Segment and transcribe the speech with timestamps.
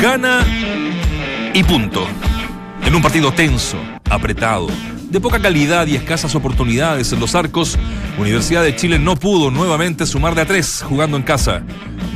[0.00, 0.46] gana
[1.54, 2.06] y punto.
[2.84, 3.76] En un partido tenso,
[4.08, 4.68] apretado,
[5.10, 7.76] de poca calidad y escasas oportunidades en los arcos,
[8.18, 11.62] Universidad de Chile no pudo nuevamente sumar de a tres jugando en casa.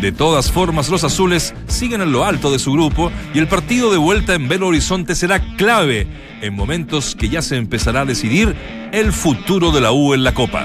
[0.01, 3.91] De todas formas, los azules siguen en lo alto de su grupo y el partido
[3.91, 6.07] de vuelta en Belo Horizonte será clave
[6.41, 8.55] en momentos que ya se empezará a decidir
[8.93, 10.65] el futuro de la U en la Copa.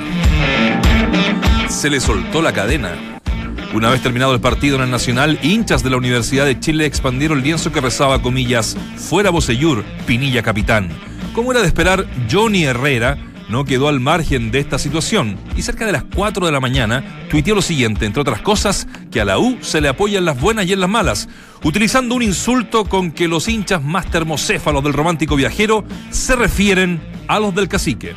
[1.70, 3.17] Se le soltó la cadena.
[3.78, 7.38] Una vez terminado el partido en el Nacional, hinchas de la Universidad de Chile expandieron
[7.38, 10.90] el lienzo que rezaba comillas, fuera Bocellur, Pinilla capitán.
[11.36, 13.20] Como era de esperar, Johnny Herrera
[13.50, 17.04] no quedó al margen de esta situación y cerca de las 4 de la mañana
[17.30, 20.42] tuiteó lo siguiente, entre otras cosas, que a la U se le apoya en las
[20.42, 21.30] buenas y en las malas,
[21.64, 27.40] utilizando un insulto con que los hinchas más termocéfalos del romántico viajero se refieren a
[27.40, 28.16] los del cacique.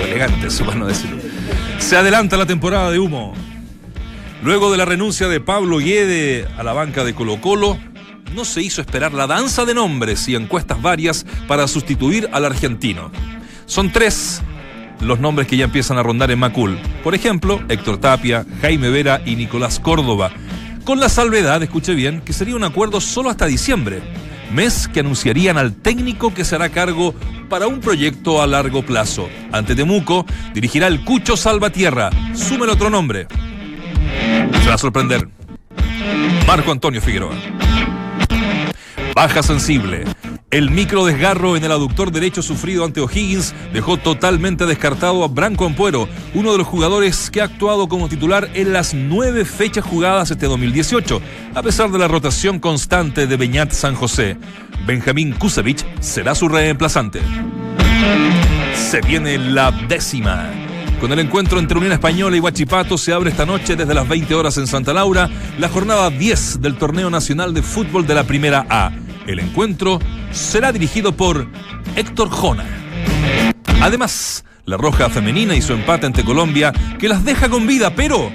[0.00, 1.20] Elegante, eso para no decirlo.
[1.78, 3.34] Se adelanta la temporada de humo.
[4.42, 7.76] Luego de la renuncia de Pablo Guede a la banca de Colo Colo,
[8.34, 13.10] no se hizo esperar la danza de nombres y encuestas varias para sustituir al argentino.
[13.66, 14.40] Son tres
[15.00, 16.78] los nombres que ya empiezan a rondar en Macul.
[17.02, 20.30] Por ejemplo, Héctor Tapia, Jaime Vera y Nicolás Córdoba.
[20.84, 24.02] Con la salvedad, escuche bien, que sería un acuerdo solo hasta diciembre,
[24.52, 27.14] mes que anunciarían al técnico que se hará cargo
[27.48, 29.28] para un proyecto a largo plazo.
[29.52, 30.24] Ante Temuco,
[30.54, 32.10] dirigirá el Cucho Salvatierra.
[32.34, 33.26] Súmele otro nombre.
[34.62, 35.28] Se va a sorprender.
[36.46, 37.34] Marco Antonio Figueroa.
[39.14, 40.04] Baja sensible.
[40.50, 45.64] El micro desgarro en el aductor derecho sufrido ante O'Higgins dejó totalmente descartado a Branco
[45.64, 50.32] Ampuero, uno de los jugadores que ha actuado como titular en las nueve fechas jugadas
[50.32, 51.22] este 2018,
[51.54, 54.36] a pesar de la rotación constante de Beñat San José.
[54.86, 57.20] Benjamín Kusevich será su reemplazante.
[58.74, 60.50] Se viene la décima.
[61.00, 64.34] Con el encuentro entre Unión Española y Huachipato se abre esta noche desde las 20
[64.34, 68.66] horas en Santa Laura la jornada 10 del Torneo Nacional de Fútbol de la Primera
[68.68, 68.92] A.
[69.26, 69.98] El encuentro
[70.30, 71.46] será dirigido por
[71.96, 72.64] Héctor Jona.
[73.80, 78.30] Además, la Roja Femenina y su empate ante Colombia que las deja con vida, pero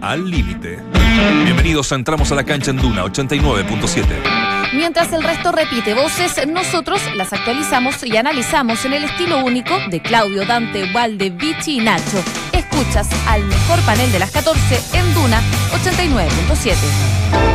[0.00, 0.78] al límite.
[1.42, 4.43] Bienvenidos a Entramos a la Cancha en Duna 89.7.
[4.74, 10.00] Mientras el resto repite voces, nosotros las actualizamos y analizamos en el estilo único de
[10.00, 12.22] Claudio, Dante, Valde, Vichy y Nacho.
[12.52, 15.40] Escuchas al mejor panel de las 14 en Duna
[15.84, 17.53] 89.7.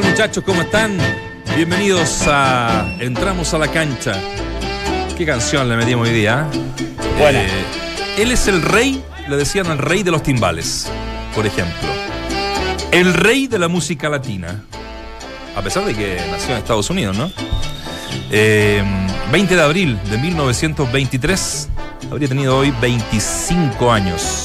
[0.00, 0.42] tal muchachos?
[0.42, 0.98] ¿Cómo están?
[1.54, 4.20] Bienvenidos a Entramos a la cancha.
[5.16, 6.48] ¿Qué canción le metimos hoy día?
[7.16, 7.40] Buena.
[7.40, 7.48] Eh,
[8.18, 10.90] él es el rey, le decían el rey de los timbales,
[11.32, 11.88] por ejemplo.
[12.90, 14.64] El rey de la música latina.
[15.54, 17.30] A pesar de que nació en Estados Unidos, ¿no?
[18.32, 18.82] Eh,
[19.30, 21.68] 20 de abril de 1923.
[22.10, 24.43] Habría tenido hoy 25 años.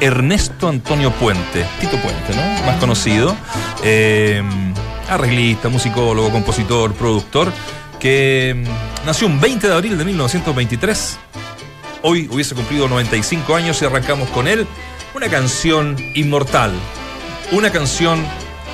[0.00, 2.66] Ernesto Antonio Puente, Tito Puente, ¿no?
[2.66, 3.36] Más conocido.
[3.84, 4.42] Eh,
[5.08, 7.52] arreglista, musicólogo, compositor, productor,
[7.98, 11.18] que mm, nació un 20 de abril de 1923.
[12.02, 14.66] Hoy hubiese cumplido 95 años y arrancamos con él
[15.14, 16.72] una canción inmortal.
[17.52, 18.24] Una canción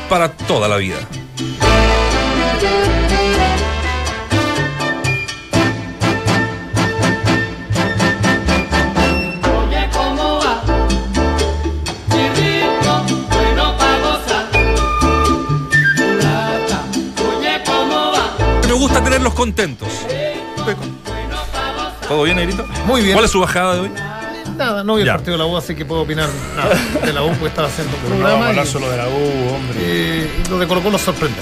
[0.08, 0.96] para toda la vida.
[19.37, 19.88] Contentos.
[22.09, 22.67] ¿Todo bien, Negrito?
[22.87, 23.15] Muy bien.
[23.15, 23.91] ¿Cuál es su bajada de hoy?
[24.56, 25.15] Nada, no vi el Ya.
[25.17, 26.75] partido de la U, así que puedo opinar nada
[27.05, 28.49] de la U, porque estaba haciendo un No vamos a programa.
[28.49, 29.77] hablar y, solo de la U, hombre.
[29.81, 31.41] eh, y lo de Colo Colo sorprende.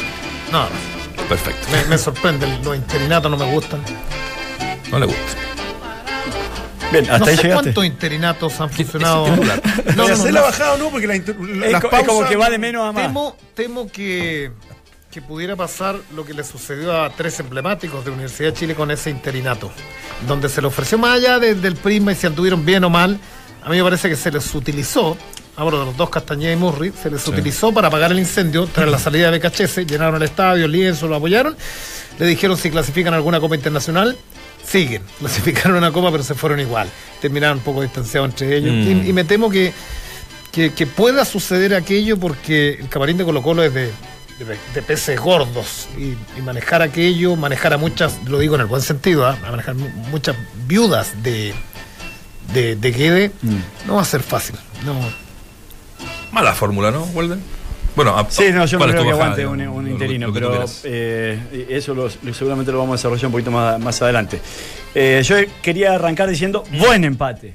[0.50, 1.25] Nada más.
[1.29, 1.69] Perfecto.
[1.70, 3.82] Me, me sorprende, los interinatos no me gustan.
[4.91, 5.23] No le gusta.
[6.93, 7.62] Bien, hasta no ahí sé llegaste.
[7.64, 9.26] cuántos interinatos han funcionado.
[9.29, 9.44] No, no,
[10.08, 10.31] ¿Ya no, no.
[10.31, 10.88] la bajada o no?
[10.91, 12.06] Porque la Es, las es pausas...
[12.08, 13.02] como que va de menos a más.
[13.05, 14.50] Temo, temo que,
[15.14, 18.90] que pudiera pasar lo que le sucedió a tres emblemáticos de Universidad de Chile con
[18.90, 19.70] ese interinato,
[20.26, 23.20] donde se le ofreció más allá de- del prisma y si anduvieron bien o mal.
[23.62, 25.16] A mí me parece que se les utilizó,
[25.55, 28.88] hablo de los dos Castañeda y Murri, se les utilizó para apagar el incendio tras
[28.90, 31.56] la salida de BKHS, llenaron el estadio, el lienzo, lo apoyaron,
[32.19, 34.17] le dijeron si clasifican alguna copa internacional.
[34.67, 36.88] Siguen, clasificaron una copa, pero se fueron igual.
[37.20, 38.72] Terminaron un poco distanciados entre ellos.
[38.75, 39.06] Mm.
[39.06, 39.72] Y, y me temo que,
[40.50, 43.93] que, que pueda suceder aquello porque el camarín de Colo Colo es de,
[44.38, 48.66] de, de peces gordos y, y manejar aquello, manejar a muchas, lo digo en el
[48.66, 49.38] buen sentido, ¿ah?
[49.46, 50.36] a manejar mu- muchas
[50.66, 51.54] viudas de,
[52.52, 53.31] de, de Guede,
[53.86, 54.56] no va a ser fácil.
[54.84, 54.94] No.
[56.32, 57.40] Mala fórmula, ¿no, Walden?
[57.94, 60.26] Bueno, a- Sí, no, yo no ¿cuál es creo que bajada, aguante un, lo- interino,
[60.26, 64.02] lo pero eh, eso lo- lo- seguramente lo vamos a desarrollar un poquito más, más
[64.02, 64.40] adelante.
[64.96, 67.54] Eh, yo quería arrancar diciendo buen empate.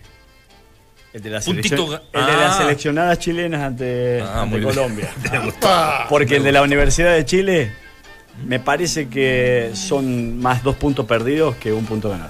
[1.11, 2.55] El de, las Puntito de Ah.
[2.57, 4.73] seleccionadas chilenas ante, Ah, ante muy bien.
[4.73, 5.09] Colombia.
[6.09, 7.71] Porque el de la Universidad de Chile
[8.45, 12.29] me parece que son más dos puntos perdidos que un punto ganado.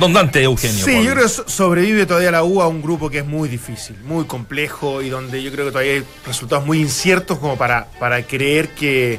[0.00, 0.84] Don Dante Eugenio.
[0.84, 3.48] Sí, yo creo que so- sobrevive todavía la U a un grupo que es muy
[3.48, 7.86] difícil, muy complejo y donde yo creo que todavía hay resultados muy inciertos como para,
[7.98, 9.18] para creer que,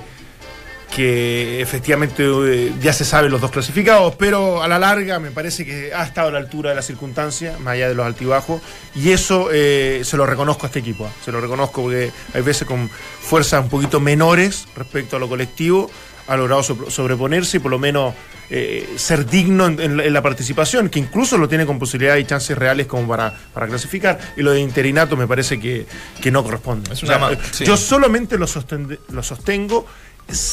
[0.93, 5.65] que efectivamente eh, ya se saben los dos clasificados, pero a la larga me parece
[5.65, 8.61] que ha estado a la altura de las circunstancias, más allá de los altibajos,
[8.95, 11.11] y eso eh, se lo reconozco a este equipo, ¿ah?
[11.23, 15.89] se lo reconozco porque hay veces con fuerzas un poquito menores respecto a lo colectivo,
[16.27, 18.13] ha logrado sobre- sobreponerse y por lo menos
[18.49, 22.23] eh, ser digno en, en la- en la participación, que incluso lo tiene con posibilidades
[22.23, 24.17] y chances reales como para, para clasificar.
[24.37, 25.85] Y lo de interinato me parece que,
[26.21, 26.91] que no corresponde.
[26.91, 27.65] O sea, sí.
[27.65, 29.85] Yo solamente lo, sosten- lo sostengo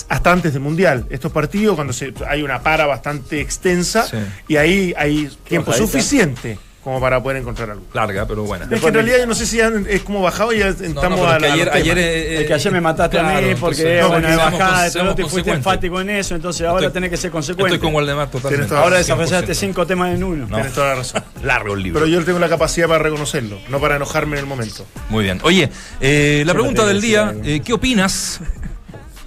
[0.08, 1.06] hasta antes del Mundial.
[1.10, 4.16] Estos partidos, cuando se, hay una para bastante extensa Sí.
[4.48, 5.90] y ahí hay tiempo Bajadita.
[5.92, 7.82] suficiente como para poder encontrar algo.
[7.94, 8.68] Larga, pero buena.
[8.70, 11.18] Es que en realidad yo no sé si ya es como bajado y ya estamos
[11.18, 13.22] pero a es que la- a ayer, ayer, eh, Es que ayer me mataste a
[13.22, 17.08] mí porque, entonces- no, bueno, bajada, no te fuiste enfático en eso, entonces ahora tenés
[17.08, 17.76] que ser consecuente.
[17.76, 18.66] Estoy con Waldemar totalmente.
[18.68, 19.54] Toda Ahora la desarrollaste 100%.
[19.54, 20.46] cinco temas en uno.
[20.46, 20.56] No.
[20.56, 21.24] Tienes toda la razón.
[21.42, 22.00] Largo el libro.
[22.00, 24.86] Pero yo tengo la capacidad para reconocerlo, no para enojarme en el momento.
[25.08, 25.40] Muy bien.
[25.42, 25.70] Oye,
[26.02, 28.40] eh, la pregunta del día, eh, ¿qué opinas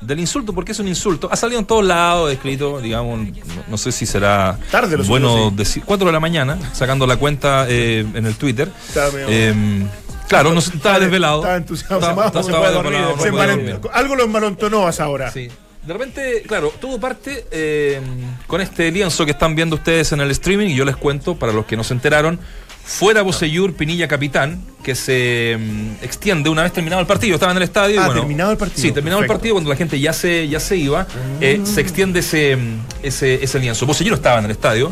[0.08, 0.54] del insulto?
[0.54, 1.30] Porque es un insulto.
[1.32, 3.34] Ha salido en todos lados, escrito, digamos, no,
[3.68, 5.84] no sé si será Tarde bueno decir.
[5.86, 8.72] 4 de la mañana, sacando la cuenta eh, en el Twitter.
[9.28, 9.86] Eh,
[10.28, 11.40] claro, no, estaba desvelado.
[11.40, 12.32] Estaba entusiasmado.
[13.94, 15.32] Algo lo envalentonó hasta ahora.
[15.32, 15.50] Sí.
[15.86, 18.02] De repente, claro, todo parte eh,
[18.46, 21.54] con este lienzo que están viendo ustedes en el streaming y yo les cuento, para
[21.54, 22.42] los que no se enteraron,
[22.88, 27.36] fuera Boseyur, Pinilla Capitán, que se mm, extiende una vez terminado el partido.
[27.36, 27.96] Estaba en el estadio.
[27.96, 28.82] y Ah, bueno, terminado el partido.
[28.82, 31.06] Sí, terminado el partido, cuando la gente ya se, ya se iba,
[31.42, 33.86] eh, se extiende ese, mm, ese, ese lienzo.
[33.86, 34.92] Boseyur estaba en el estadio.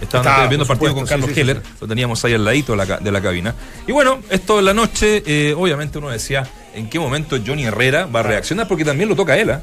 [0.00, 2.86] Estaban viendo el partido con Carlos sí, sí, Heller, lo teníamos ahí al ladito de
[2.86, 3.54] la, de la cabina.
[3.86, 8.06] Y bueno, esto en la noche, eh, obviamente uno decía, ¿en qué momento Johnny Herrera
[8.06, 8.66] va a reaccionar?
[8.66, 9.62] Porque también lo toca a él, ¿ah?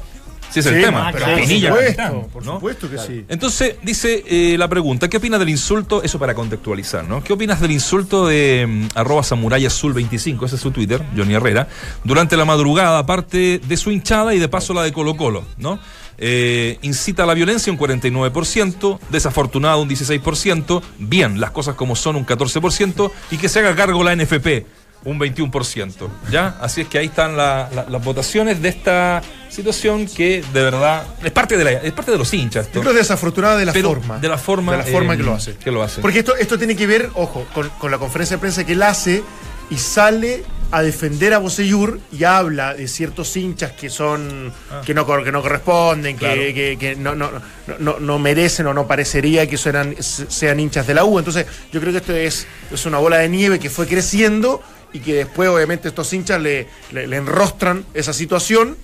[0.52, 1.10] Sí, es el tema.
[1.12, 3.24] pero por supuesto, por supuesto que sí.
[3.28, 6.02] Entonces, dice eh, la pregunta, ¿qué opinas del insulto?
[6.02, 7.22] Eso para contextualizar, ¿no?
[7.22, 11.34] ¿Qué opinas del insulto de mm, arroba samurai azul 25, ese es su Twitter, Johnny
[11.34, 11.68] Herrera,
[12.04, 15.78] durante la madrugada, aparte de su hinchada y de paso la de Colo Colo, ¿no?
[16.22, 22.16] Eh, incita a la violencia un 49%, desafortunado un 16%, bien, las cosas como son
[22.16, 24.66] un 14% y que se haga cargo la NFP
[25.04, 26.58] un 21%, ¿ya?
[26.60, 31.04] Así es que ahí están la- la- las votaciones de esta situación que de verdad
[31.22, 32.66] es parte de, la, es parte de los hinchas.
[32.66, 32.76] esto.
[32.78, 34.18] Yo creo desafortunada de la Pero forma.
[34.18, 35.54] de la forma, De la forma eh, que lo hace.
[35.56, 36.00] que lo hace.
[36.00, 38.82] Porque esto, esto tiene que ver, ojo, con, con la conferencia de prensa que él
[38.82, 39.22] hace
[39.70, 40.42] y sale
[40.72, 44.52] a defender a Boseyur y habla de ciertos hinchas que son
[44.86, 46.32] que, no, que no corresponden, que, Ah.
[46.34, 46.54] Claro.
[46.54, 47.40] que- que no, no, no,
[47.80, 51.18] no- no merecen o no parecería que sean, sean hinchas de la U.
[51.18, 55.00] Entonces, yo creo que esto es, es una bola de nieve que fue creciendo y
[55.00, 58.76] que después, obviamente, estos hinchas le, le- le enrostran esa situación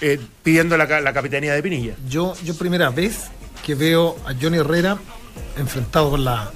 [0.00, 1.94] eh, pidiendo la, la capitanía de Pinilla.
[2.08, 3.24] Yo, yo primera vez
[3.64, 4.98] que veo a Johnny Herrera
[5.56, 6.50] enfrentado con la.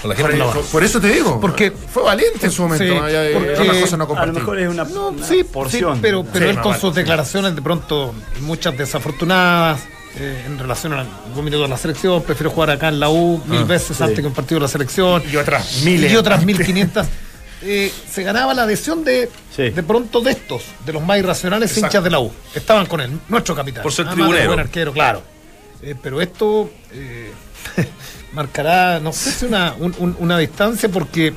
[0.00, 1.40] Con la gente Por, por- por eso te digo.
[1.40, 2.84] Porque- fue valiente en su momento.
[2.84, 3.08] Sí, ¿no?
[3.08, 5.94] Ya, eh, porque- cosa no A lo mejor es una, No, una sí, porción.
[5.96, 7.00] sí, pero, pero Sí, él con vale, sus sí.
[7.00, 9.80] declaraciones de pronto, muchas desafortunadas,
[10.16, 13.40] eh, en relación a algún minuto de la selección, prefiero jugar acá en la U
[13.46, 15.22] mil veces antes que un partido de la selección.
[15.32, 16.10] Y otras miles.
[16.10, 17.06] Y otras 1500.
[17.64, 19.70] Eh, se ganaba la adhesión de, Sí.
[19.70, 21.86] de pronto de estos, de los más irracionales Exacto.
[21.86, 22.32] hinchas de la U.
[22.54, 23.82] Estaban con él, nuestro capitán.
[23.82, 24.48] Por ser tribunero.
[24.48, 25.22] buen arquero, claro.
[25.82, 27.32] Eh, pero esto eh,
[28.32, 31.32] marcará, no sé si una, un- un- una distancia, porque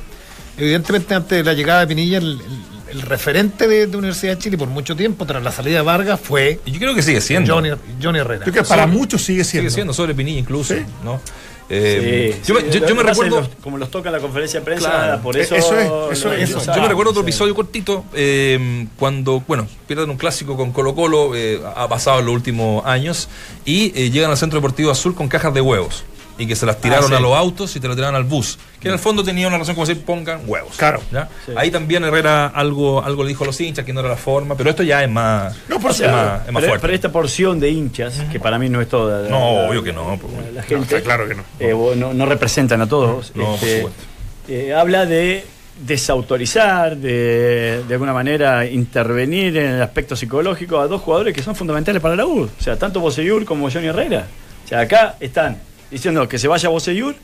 [0.56, 4.38] evidentemente antes de la llegada de Pinilla, el, el- el referente de, de Universidad de
[4.38, 7.20] Chile por mucho tiempo, tras la salida de Vargas, fue Y yo creo que sigue
[7.20, 7.52] siendo.
[7.54, 7.70] Johnny,
[8.02, 8.46] Johnny Herrera.
[8.46, 9.68] Yo creo que para muchos sigue siendo.
[9.68, 10.82] Sigue siendo sobre Pinilla incluso, Sí.
[11.04, 11.20] ¿no?
[11.68, 13.40] Eh, Sí, yo, me- sí, yo- yo recuerdo.
[13.40, 15.22] los- como los toca en la conferencia de prensa, Claro.
[15.22, 15.56] por Eh, eso.
[15.56, 16.60] eso es, eso eso.
[16.74, 17.28] Yo me recuerdo otro sí.
[17.28, 22.26] episodio cortito eh, cuando, bueno, pierden un clásico con Colo Colo, eh, ha pasado en
[22.26, 23.28] los últimos años,
[23.64, 26.04] y eh, llegan al Centro Deportivo Azul con cajas de huevos.
[26.38, 27.14] Y que se las tiraron Ah, sí.
[27.14, 28.58] a los autos y te las tiraron al bus.
[28.80, 30.76] Que en el fondo tenía una razón como decir, pongan huevos.
[30.76, 31.00] Claro.
[31.10, 31.28] ¿ya?
[31.46, 31.52] Sí.
[31.56, 34.54] Ahí también Herrera algo, algo le dijo a los hinchas que no era la forma,
[34.54, 36.78] pero esto ya es más, No, por es más, es más pero, fuerte.
[36.82, 39.22] pero esta porción de hinchas, que para mí no es toda.
[39.22, 40.96] la- No, la- obvio que no, pues, la- No, gente.
[40.96, 41.42] está claro que no.
[41.58, 43.32] eh, no, no representan a todos.
[43.34, 44.02] No, por este, supuesto.
[44.48, 45.46] eh, habla de
[45.80, 51.56] desautorizar, de, de alguna manera intervenir en el aspecto psicológico a dos jugadores que son
[51.56, 52.42] fundamentales para la U.
[52.44, 54.26] O sea, tanto Boseyur como Johnny Herrera.
[54.64, 55.58] O sea, acá están
[55.90, 57.14] diciendo que se vaya Boseyur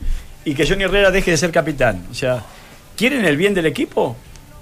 [0.45, 2.05] y que Johnny Herrera deje de ser capitán.
[2.11, 2.43] O sea,
[2.95, 4.15] ¿quieren el bien del equipo?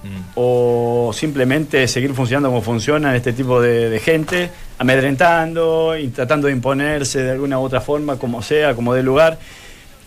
[0.03, 0.31] Mm.
[0.33, 6.53] o simplemente seguir funcionando como funciona este tipo de, de gente, amedrentando y tratando de
[6.53, 9.37] imponerse de alguna u otra forma, como sea, como dé lugar,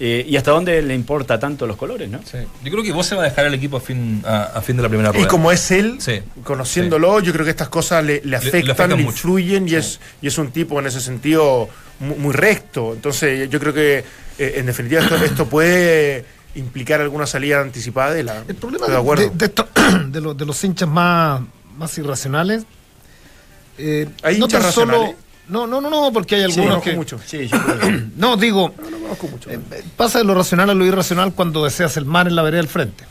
[0.00, 2.18] eh, y hasta dónde le importa tanto los colores, ¿no?
[2.24, 2.38] Sí.
[2.64, 4.76] Yo creo que vos se va a dejar el equipo a fin, a, a fin
[4.76, 5.24] de la primera rueda.
[5.24, 6.20] Y como es él, Sí.
[6.42, 10.36] conociéndolo, yo creo que estas cosas le, afectan, le, afectan influyen y, es, y es
[10.38, 11.68] un tipo en ese sentido
[12.00, 12.92] muy, muy recto.
[12.92, 13.98] Entonces yo creo que
[14.38, 16.24] eh, en definitiva esto, esto puede
[16.56, 18.42] implicar alguna salida anticipada de la...
[18.48, 19.22] El problema de, de acuerdo.
[19.28, 19.68] de- de esto-
[20.08, 21.40] de los, de los hinchas más,
[21.78, 22.64] más irracionales.
[23.78, 25.14] eh, ¿Hay no tan solo.
[25.48, 26.96] No, no, no, no, porque hay Sí, algunos conozco que.
[26.96, 27.20] mucho.
[27.26, 27.58] Sí, yo
[28.16, 29.50] No, digo, No, no conozco mucho.
[29.50, 29.58] eh,
[29.96, 32.68] pasa de lo racional a lo irracional cuando deseas el mal en la vereda del
[32.68, 33.04] frente.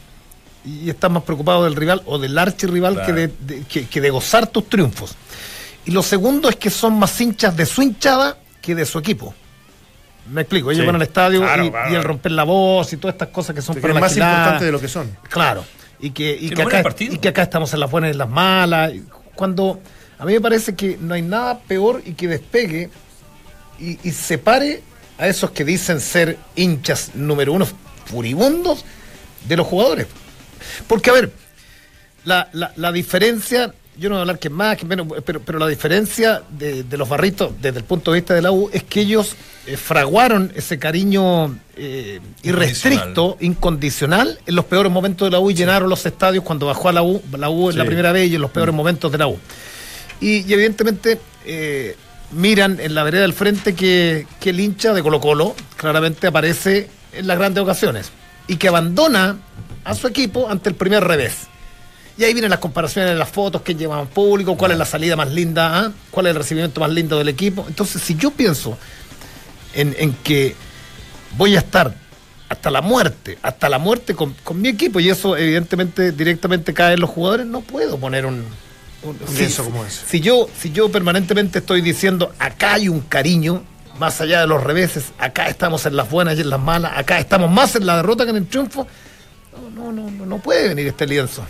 [0.65, 3.05] Y estás más preocupado del rival o del archirrival Claro.
[3.07, 5.15] que, de, de- que, que de gozar tus triunfos.
[5.85, 9.35] Y lo segundo es que son más hinchas de su hinchada que de su equipo.
[10.31, 10.85] Me explico, ellos Sí.
[10.87, 11.91] van al estadio Claro, y, claro.
[11.91, 14.37] y el romper la voz y todas estas cosas que son Que para más gilada.
[14.37, 15.17] importante de lo que son.
[15.29, 15.65] Claro.
[15.99, 18.17] Y que, y, Sí, que acá, y que acá estamos en las buenas y en
[18.19, 18.91] las malas.
[19.35, 19.81] Cuando
[20.23, 22.89] a mí me parece que no hay nada peor y que despegue
[23.77, 24.81] y, y separe
[25.17, 27.67] a esos que dicen ser hinchas número uno
[28.05, 28.85] furibundos
[29.45, 30.07] de los jugadores.
[30.87, 31.33] Porque, a ver,
[32.23, 35.59] la, la, la diferencia, yo no voy a hablar que más, que menos, pero, pero
[35.59, 38.85] la diferencia de, de los barritos desde el punto de vista de la U es
[38.85, 39.35] que ellos
[39.67, 45.53] eh, fraguaron ese cariño eh, irrestricto, incondicional, en los peores momentos de la U y
[45.53, 48.35] llenaron los estadios cuando bajó a la U, la U en la primera vez y
[48.35, 49.37] en los peores momentos de la U.
[50.23, 51.97] Y, evidentemente eh,
[52.31, 56.89] miran en la vereda del frente que, que el hincha de Colo Colo claramente aparece
[57.11, 58.11] en las grandes ocasiones
[58.47, 59.37] y que abandona
[59.83, 61.47] a su equipo ante el primer revés.
[62.17, 65.15] Y ahí vienen las comparaciones de las fotos que llevan público, cuál es la salida
[65.15, 65.91] más linda, ah?
[66.11, 67.65] cuál es el recibimiento más lindo del equipo.
[67.67, 68.77] Entonces, si yo pienso
[69.73, 70.55] en, en que
[71.37, 71.95] voy a estar
[72.49, 76.93] hasta la muerte, hasta la muerte con, con mi equipo, y eso evidentemente directamente cae
[76.93, 78.45] en los jugadores, no puedo poner un...
[79.03, 80.05] un- Un lienzo como ese.
[80.05, 83.63] si yo, si yo permanentemente estoy diciendo, acá hay un cariño,
[83.99, 87.19] más allá de los reveses, acá estamos en las buenas y en las malas, acá
[87.19, 88.87] estamos más en la derrota que en el triunfo,
[89.75, 91.43] no, no, no, no, puede venir este lienzo.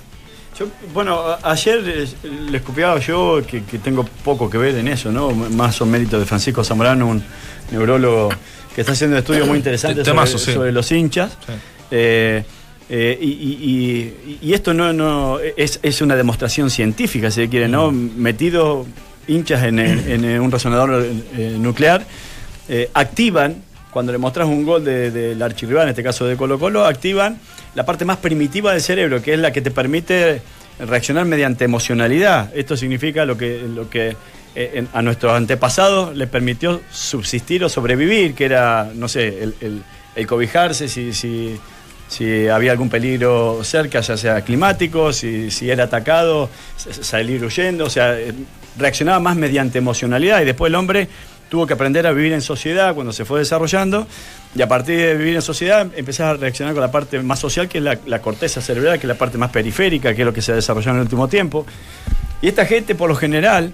[0.59, 2.07] Yo, bueno, ayer eh,
[2.49, 5.31] le escupiaba yo que, que tengo poco que ver en eso, ¿no?
[5.31, 7.23] Más son méritos de Francisco Zamorano, un
[7.71, 8.29] neurólogo
[8.75, 10.53] que está haciendo estudios muy interesantes Temazo, sobre, sí.
[10.53, 11.31] sobre los hinchas.
[11.47, 11.53] Sí.
[11.91, 12.43] Eh,
[12.89, 17.67] eh, y, y- y- esto no, no es, es una demostración científica, si se quiere,
[17.67, 17.91] ¿no?
[17.91, 18.85] Metido
[19.27, 21.05] hinchas en, el- en el- un resonador
[21.37, 22.05] eh, nuclear,
[22.69, 26.59] eh, activan, cuando le mostras un gol de- del archirrival, en este caso de Colo
[26.59, 27.39] Colo, activan
[27.75, 30.41] la parte más primitiva del cerebro, que es la que te permite
[30.79, 32.51] reaccionar mediante emocionalidad.
[32.55, 34.15] Esto significa lo que, lo que
[34.55, 39.55] eh, en- a nuestros antepasados les permitió subsistir o sobrevivir, que era, no sé, el,
[39.61, 39.83] el-
[40.15, 41.55] el cobijarse, si, si,
[42.13, 47.89] si había algún peligro cerca, ya sea climático, si, si era atacado, salir huyendo, o
[47.89, 48.31] sea, eh,
[48.77, 51.07] reaccionaba más mediante emocionalidad y después el hombre
[51.49, 54.05] tuvo que aprender a vivir en sociedad cuando se fue desarrollando
[54.53, 57.67] y a partir de vivir en sociedad empezás a reaccionar con la parte más social
[57.67, 60.33] que es la, la corteza cerebral, que es la parte más periférica, que es lo
[60.33, 61.65] que se ha desarrollado en el último tiempo.
[62.43, 63.73] Y esta gente por lo general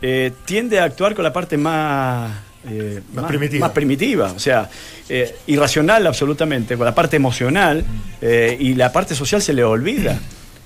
[0.00, 2.49] eh, tiende a actuar con la parte más...
[2.68, 3.66] eh, Más primitiva.
[3.66, 4.68] más primitiva, o sea,
[5.08, 7.82] eh, irracional absolutamente, con la parte emocional
[8.20, 10.18] eh, y la parte social se le olvida.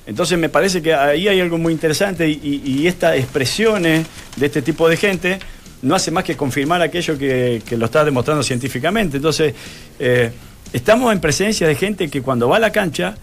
[0.07, 4.89] Entonces me parece que ahí hay algo muy interesante y, estas expresiones de este tipo
[4.89, 5.39] de gente
[5.83, 9.17] no hace más que confirmar aquello que, que lo está demostrando científicamente.
[9.17, 9.55] Entonces,
[10.73, 13.15] estamos en presencia de gente que cuando va a la cancha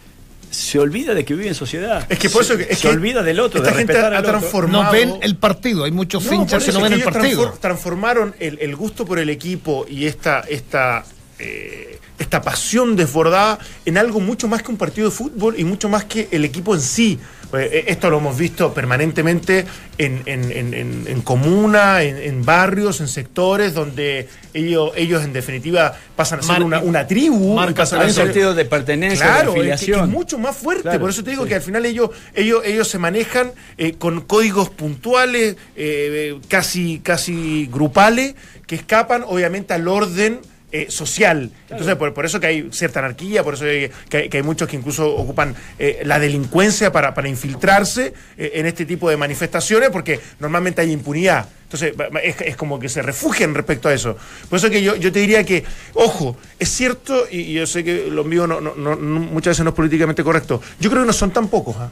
[0.51, 2.05] se olvida de que vive en sociedad.
[2.10, 3.93] Es que por eso se, que- es se que olvida del otro, de esta gente
[3.93, 4.39] respetar ha al otro.
[4.39, 7.53] transformado- No ven el partido, hay muchos No, hinchas que no ven el partido.
[7.53, 11.05] transfor- transformaron el, el gusto por el equipo y esta, esta,
[11.39, 15.90] eh, esta pasión desbordada en algo mucho más que un partido de fútbol y mucho
[15.90, 17.20] más que el equipo en sí.
[17.50, 19.66] Pues, eh, esto lo hemos visto permanentemente
[19.98, 20.74] en, en- en-
[21.08, 26.63] en- comuna, en, barrios, en sectores donde ellos, ellos en definitiva pasan a ser Mar-
[26.63, 27.54] una, una tribu.
[27.56, 29.74] marca y pasan Hay a un ser- sentido de pertenencia, Claro, de es que- que
[29.74, 30.10] afiliación.
[30.10, 30.84] es mucho más fuerte.
[30.84, 31.50] Claro, Por eso te digo sí.
[31.50, 37.68] que al final ellos, ellos, ellos se manejan eh, con códigos puntuales, eh, casi, casi
[37.72, 38.36] grupales,
[38.66, 40.40] que escapan obviamente al orden.
[40.72, 41.51] Eh, social.
[41.70, 44.68] Entonces, por, por eso que hay cierta anarquía, por eso que, hay, que hay muchos
[44.68, 49.90] que incluso ocupan eh, la delincuencia para, para infiltrarse eh, en este tipo de manifestaciones,
[49.90, 51.48] porque normalmente hay impunidad.
[51.63, 54.18] Entonces, es, es como que se refugian respecto a eso.
[54.50, 55.63] Por eso que yo, yo te diría que,
[55.94, 59.63] ojo, es cierto, y, y yo sé que lo mío no, no- no- muchas veces
[59.63, 61.78] no es políticamente correcto, yo creo que no son tan pocos.
[61.80, 61.90] ¿ah?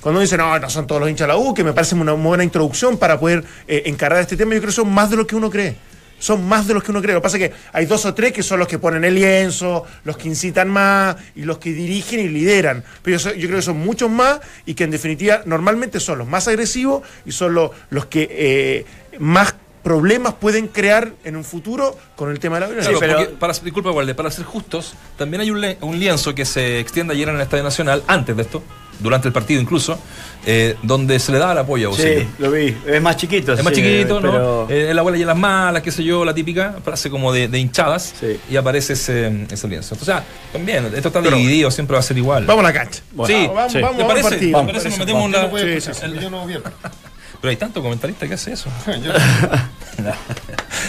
[0.00, 2.12] Cuando dicen, no, no son todos los hinchas de la U, que me parece una
[2.12, 5.26] buena introducción para poder eh, encarar este tema, yo creo que son más de lo
[5.26, 5.76] que uno cree.
[6.20, 7.14] Son más de los que uno cree.
[7.14, 9.16] Lo que pasa es que hay dos o tres que son los que ponen el
[9.16, 12.84] lienzo, los que incitan más y los que dirigen y lideran.
[13.02, 16.28] Pero yo, yo creo que son muchos más y que en definitiva normalmente son los
[16.28, 18.84] más agresivos y son los, los que eh,
[19.18, 22.94] más problemas pueden crear en un futuro con el tema de la violencia.
[23.00, 26.44] Pero- porque para, disculpa, Walde, para ser justos, también hay un, le- un lienzo que
[26.44, 28.62] se extiende ayer en el Estadio Nacional, antes de esto,
[29.00, 29.98] durante el partido incluso,
[30.46, 32.20] eh, donde se le da el apoyo a Bocillo.
[32.20, 32.76] Sí, lo vi.
[32.86, 33.52] Es más chiquito.
[33.52, 34.66] Es más sí, chiquito, ¿no?
[34.70, 37.58] Eh, la abuela y las malas, qué sé yo, la típica frase como de, de
[37.58, 38.38] hinchadas Sí.
[38.50, 39.96] y aparece ese, ese lienzo.
[40.00, 42.44] O sea, también, esto está Pero- dividido, siempre va a ser igual.
[42.46, 43.00] Vamos a la cancha.
[43.12, 43.80] Bueno, sí, vamos, sí.
[43.80, 44.50] vamos, ¿Te vamos parece?
[44.52, 47.09] Vamos, Me parece, nos metemos en Yo la-
[47.40, 48.68] Pero hay tanto comentarista que hace eso.
[48.86, 49.12] Yo-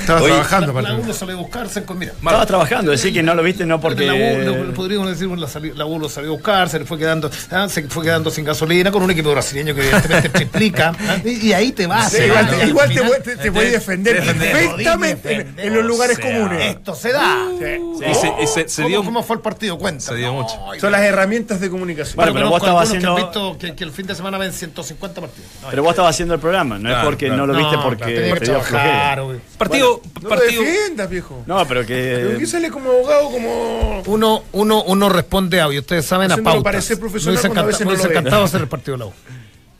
[0.01, 2.13] Estaba Oye, trabajando la, para la U lo salió a buscarse con mira.
[2.13, 4.05] Estaba trabajando, decir que no lo viste no porque...
[4.05, 6.85] La U, lo- podríamos decir, la, sali- la U lo salió a buscar, se le
[6.85, 10.93] fue quedando, ah, se fue quedando sin gasolina con un equipo brasileño que evidentemente triplica.
[11.07, 12.11] ah, y, y ahí te vas.
[12.11, 16.21] Sí, igual te, al igual te, final- te, te defender perfectamente en, los lugares o
[16.21, 16.75] sea, comunes.
[16.75, 17.47] Esto se da.
[17.53, 19.03] Y se, y se- se ¿Cómo, dio.
[19.03, 19.77] cómo fue el partido?
[19.77, 20.05] Cuenta.
[20.05, 20.55] se dio mucho.
[20.79, 22.15] Son las herramientas de comunicación.
[22.15, 24.53] Bueno, pero vos estabas haciendo- Que, han visto que, que el fin de semana ven
[24.53, 25.49] 150 partidos.
[25.61, 27.47] No, Pero vos estabas haciendo el programa, no es Claro, porque claro.
[27.47, 29.41] no lo viste no, porque te dio trabajar, flojera.
[29.57, 30.01] Partido.
[30.03, 31.43] no lo partido defiendas, viejo.
[31.45, 32.37] No, pero Pero que...
[32.39, 34.01] que sale como abogado, como.
[34.07, 36.63] Uno, uno, uno responde a, y ustedes saben, a pautas.
[36.63, 39.13] parecer profesional Me hubiese cuando a veces no encantado hacer el partido de la U.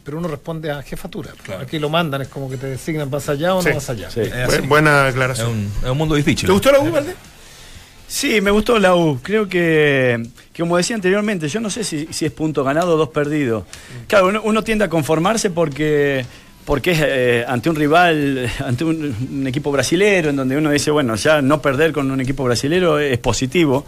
[0.04, 1.32] Pero uno responde a jefatura.
[1.62, 4.10] Aquí lo mandan, es como que te designan, vas allá o Sí, no vas allá.
[4.10, 4.22] sí.
[4.22, 4.62] Es Bu- así.
[4.68, 5.50] buena Es aclaración.
[5.52, 6.48] un, es un mundo difícil.
[6.48, 7.14] ¿Te gustó la U, Valde?
[8.08, 9.20] Sí, me gustó la U.
[9.22, 10.22] Creo que,
[10.52, 13.64] que como decía anteriormente, yo no sé si, si es punto ganado o dos perdidos.
[14.08, 16.26] Claro, uno, uno tiende a conformarse porque,
[16.66, 21.16] porque es eh, ante un rival, ante un, equipo brasilero, en donde uno dice, bueno,
[21.16, 23.86] ya no perder con un equipo brasilero es positivo.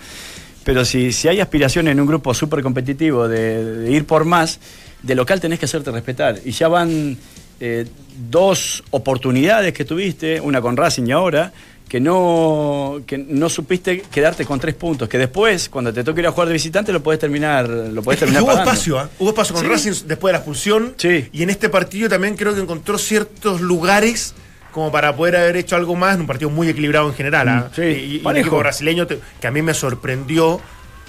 [0.64, 4.60] Pero si, si hay aspiraciones en un grupo súper competitivo de, de ir por más,
[5.02, 6.40] de local tenés que hacerte respetar.
[6.46, 7.18] Y ya van
[7.60, 7.86] eh,
[8.30, 11.54] dos oportunidades que tuviste, una con Racing y ahora,
[11.94, 16.26] que no, que no supiste quedarte con tres puntos, que después, cuando te toque ir
[16.28, 18.72] a jugar de visitante, lo puedes terminar, lo que terminar hubo pagando.
[18.72, 19.10] espacio, ¿ah?
[19.20, 19.70] Hubo espacio con Sí.
[19.70, 20.96] Racing después de la expulsión.
[20.98, 21.30] Sí.
[21.32, 24.34] Y en este partido también creo que encontró ciertos lugares
[24.72, 27.48] como para poder haber hecho algo más en un partido muy equilibrado en general.
[27.48, 27.70] ¿ah?
[27.72, 28.42] Mm, sí, Y, y parejo.
[28.48, 30.60] equipo brasileño te- que a mí me sorprendió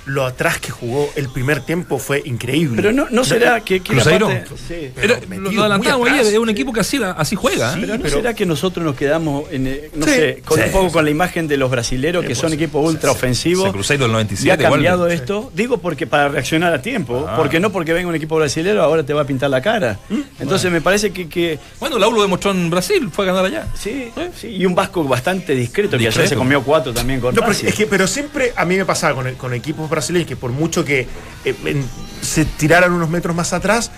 [0.06, 2.76] lo atrás que jugó el primer tiempo fue increíble.
[2.76, 4.26] Pero no, no será que, que la Cruzeiro.
[4.28, 4.90] parte- sí.
[5.38, 6.20] Lo, adelantamos atrás.
[6.20, 7.72] ayer, es un equipo que así, así juega.
[7.72, 7.76] ¿eh?
[7.80, 10.64] Pero no pero- será que nosotros nos quedamos en, eh, no Sí, sé, con sí,
[10.66, 10.92] un poco sí.
[10.92, 13.72] con la imagen de los brasileros que Sí, son pues, equipos ultra ofensivos.
[13.72, 14.66] Cruzeiro del y 97.
[14.66, 17.36] ha cambiado esto, digo porque para reaccionar a tiempo, Ah.
[17.36, 19.98] porque no porque venga un equipo brasilero ahora te va a pintar la cara.
[20.10, 20.20] ¿Mm?
[20.40, 23.46] Entonces me parece que, que Bueno, la U lo demostró en Brasil, fue a ganar
[23.46, 23.68] allá.
[23.74, 26.28] sí, sí, y un Vasco bastante discreto, que ayer Discreto.
[26.28, 29.14] se comió cuatro también con No, pero, es que, pero siempre a mí me pasaba
[29.14, 31.06] con, con equipos brasileños que por mucho que
[31.44, 31.84] eh, en-
[32.22, 33.90] se tiraran unos metros más atrás,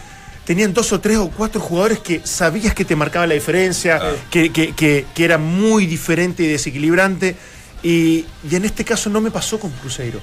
[0.44, 4.50] tenían dos o tres o cuatro jugadores que sabías que te marcaban la diferencia, que,
[4.52, 7.36] que- que- que era muy diferente y desequilibrante.
[7.82, 10.20] Y, y en este caso no me pasó con Cruzeiro.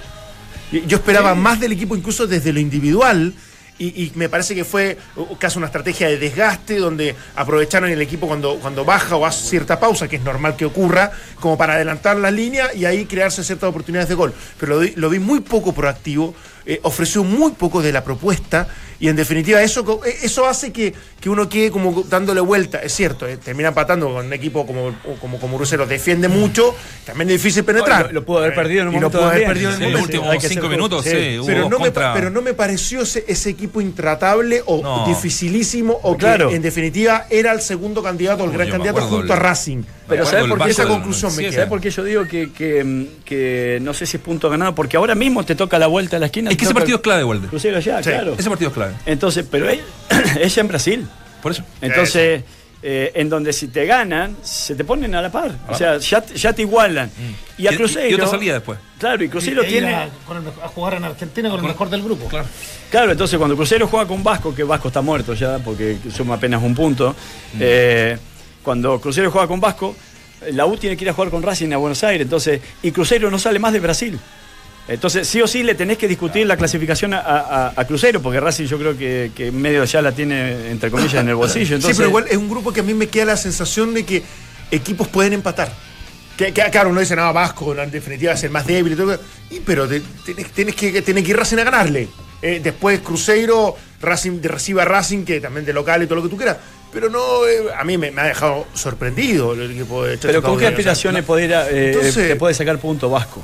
[0.88, 3.34] Yo esperaba más del equipo incluso desde lo individual.
[3.80, 4.98] Y, y me parece que fue
[5.40, 9.80] casi una estrategia de desgaste donde aprovecharon el equipo cuando, cuando baja o hace cierta
[9.80, 13.70] pausa, que es normal que ocurra, como para adelantar la línea y ahí crearse ciertas
[13.70, 14.34] oportunidades de gol.
[14.60, 18.68] Pero lo, lo vi muy poco proactivo, eh, ofreció muy poco de la propuesta
[19.04, 22.80] y en definitiva eso, eh, eso hace que, que uno quede como dándole vuelta.
[22.80, 26.74] Es cierto, eh, termina empatando con un equipo como, como, como Crucero, defiende mucho,
[27.06, 28.08] también es difícil penetrar.
[28.08, 29.92] Lo, lo pudo haber perdido en un Y lo pudo haber perdido en Sí, el
[29.92, 33.26] los últimos cinco minutos, sí, hubo pero no, me, contra- pero no me pareció ese,
[33.28, 35.06] ese equipo intratable o No.
[35.06, 36.48] dificilísimo o Claro.
[36.50, 39.84] que en definitiva era el segundo candidato, el gran yo candidato junto a Racing.
[40.14, 41.56] Pero Me ¿sabes acuerdo por qué esa conclusión me 97.
[41.56, 44.74] ¿Sabes por qué yo digo que, que, que no sé si es punto ganado?
[44.76, 46.50] Porque ahora mismo te toca la vuelta a la esquina.
[46.52, 47.48] Es que ese partido es clave, Walde.
[47.48, 48.10] Cruzeiro allá, Sí.
[48.10, 48.36] claro.
[48.38, 48.94] Ese partido es clave.
[49.06, 49.80] Entonces, pero es,
[50.40, 51.08] es en Brasil.
[51.42, 51.64] Por eso.
[51.82, 52.44] Entonces,
[52.86, 55.52] eh, en donde si te ganan, se te ponen a la par.
[55.70, 57.10] O sea, ya, te- ya te igualan.
[57.58, 58.16] Y a Y- y Cruzeiro.
[58.18, 58.78] otra salida después.
[59.00, 59.94] Claro, y Cruzeiro tiene.
[59.94, 62.28] a, con el mejor- a jugar en Argentina con el mejor del grupo.
[62.28, 62.46] Claro.
[62.92, 66.62] Claro, entonces cuando Cruzeiro juega con Vasco, que Vasco está muerto ya porque suma apenas
[66.62, 67.16] un punto,
[67.60, 68.18] eh,
[68.64, 69.96] cuando Cruzeiro juega con Vasco,
[70.52, 73.30] la U tiene que ir a jugar con Racing a Buenos Aires, entonces, y Cruzeiro
[73.32, 74.20] no sale más de Brasil.
[74.88, 78.40] Entonces, sí o sí le tenés que discutir la clasificación a, a- a Cruzeiro, porque
[78.42, 81.76] Racing yo creo que, que medio ya la tiene, entre comillas, en el bolsillo.
[81.76, 84.06] Entonces, sí, pero igual es un grupo que a mí me queda la sensación de
[84.06, 84.24] que
[84.72, 85.72] equipos pueden empatar.
[86.36, 89.18] Que, que, claro, uno dice, no, Vasco en definitiva es el más débil y todo.
[89.52, 92.10] Y, pero te- tenés, tenés que, tenés que ir Racing a ganarle.
[92.42, 96.30] Eh, después Cruzeiro, Racing recibe a Racing, que también de local y todo lo que
[96.30, 96.58] tú quieras.
[96.94, 100.42] Pero no, eh, a mí me, me ha dejado sorprendido el equipo de Chacho pero
[100.44, 103.44] ¿con qué Caudiel, o sea, aspiraciones no- poder, eh, Entonces- te puede sacar punto Vasco?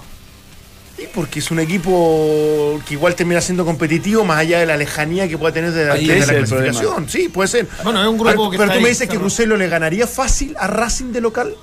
[0.97, 5.29] Y porque es un equipo que igual termina siendo competitivo más allá de la lejanía
[5.29, 7.09] que pueda tener de, la el clasificación.
[7.09, 7.67] Sí, puede ser.
[7.83, 9.17] Bueno, es un grupo pero, que pero tú me dices que.
[9.17, 11.55] Cruzeiro le ganaría fácil a Racing de local.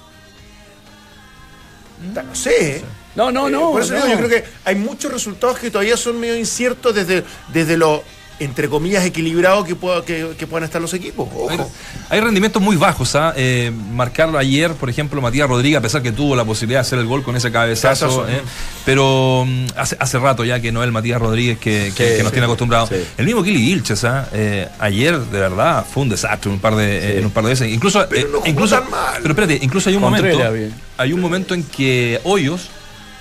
[2.09, 2.77] Puta, No sé.
[2.79, 2.85] ¿eh?
[3.14, 3.72] No, no, Eh, no.
[3.72, 4.07] Por eso no.
[4.07, 7.22] digo, yo creo que hay muchos resultados que todavía son medio inciertos desde,
[7.53, 8.03] desde lo,
[8.38, 11.27] entre comillas, equilibrado que, pueda- que, que puedan estar los equipos.
[11.51, 11.70] Hay, Ojo.
[12.11, 13.33] hay rendimientos muy bajos, ¿ah?
[13.37, 16.99] Eh, marcarlo ayer, por ejemplo, Matías Rodríguez, a pesar que tuvo la posibilidad de hacer
[16.99, 18.42] el gol con ese cabezazo, Cabezazo, ¿eh?
[18.85, 22.16] pero mm, hace, hace rato ya que no es el Matías Rodríguez que, que- Sí,
[22.16, 22.88] que nos sí, tiene acostumbrados.
[22.90, 22.96] sí.
[23.16, 24.29] El mismo Kili Vilches, ¿ah?
[24.33, 27.51] Eh, ayer, de verdad, fue un desastre un par de, eh, en un par de
[27.51, 27.72] veces.
[27.72, 29.14] Incluso, Pero eh, no incluso tan mal.
[29.22, 30.75] pero espérate, incluso hay un momento, bien.
[30.99, 32.68] hay un momento en que Hoyos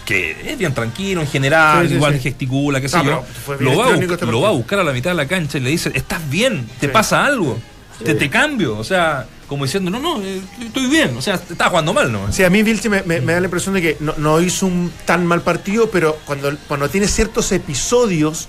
[0.05, 2.19] que es bien tranquilo en general, Sí, sí, igual sí.
[2.21, 3.23] gesticula, qué sé yo,
[3.59, 5.69] lo va, este lo va a buscar a la mitad de la cancha y le
[5.71, 6.93] dice, estás bien, te Sí.
[6.93, 7.57] pasa algo,
[8.03, 11.69] te, te cambio, o sea, como diciendo, no, no, eh, estoy bien, o sea, estás
[11.69, 12.31] jugando mal, ¿no?
[12.31, 14.65] Sí, a mí Vilche me, me- me da la impresión de que no, no hizo
[14.67, 18.47] un tan mal partido, pero cuando, cuando tiene ciertos episodios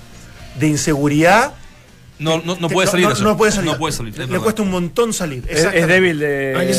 [0.59, 1.53] de inseguridad,
[2.19, 3.25] No, no, no puede salir no, eso.
[3.25, 3.71] no puede salir.
[3.71, 4.13] No puede salir.
[4.15, 4.43] es Le, verdad.
[4.43, 5.45] cuesta un montón salir.
[5.49, 6.73] Es, débil de, una-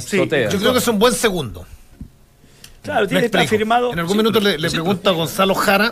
[0.00, 0.48] sí, azotea.
[0.50, 1.66] Yo creo que es un buen segundo.
[2.84, 3.92] Claro, tiene que firmado.
[3.92, 5.90] En algún Sí, minuto le, pregunto a Gonzalo Jara,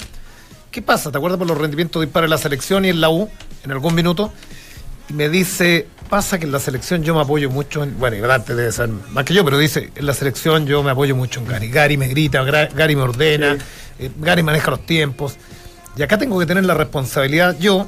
[0.70, 1.11] ¿qué pasa?
[1.11, 3.31] ¿Te acuerdas por los rendimientos de disparo en la selección y en la U?
[3.64, 4.31] En algún minuto.
[5.09, 7.98] Y me dice, pasa que en la selección yo me apoyo mucho en.
[7.98, 10.90] Bueno, y antes debe ser más que yo, pero dice, en la selección yo me
[10.90, 11.70] apoyo mucho en Gary.
[11.70, 13.57] Gary me grita, Gary me ordena,
[13.98, 15.37] eh, Gary maneja los tiempos.
[15.96, 17.87] Y acá tengo que tener la responsabilidad yo.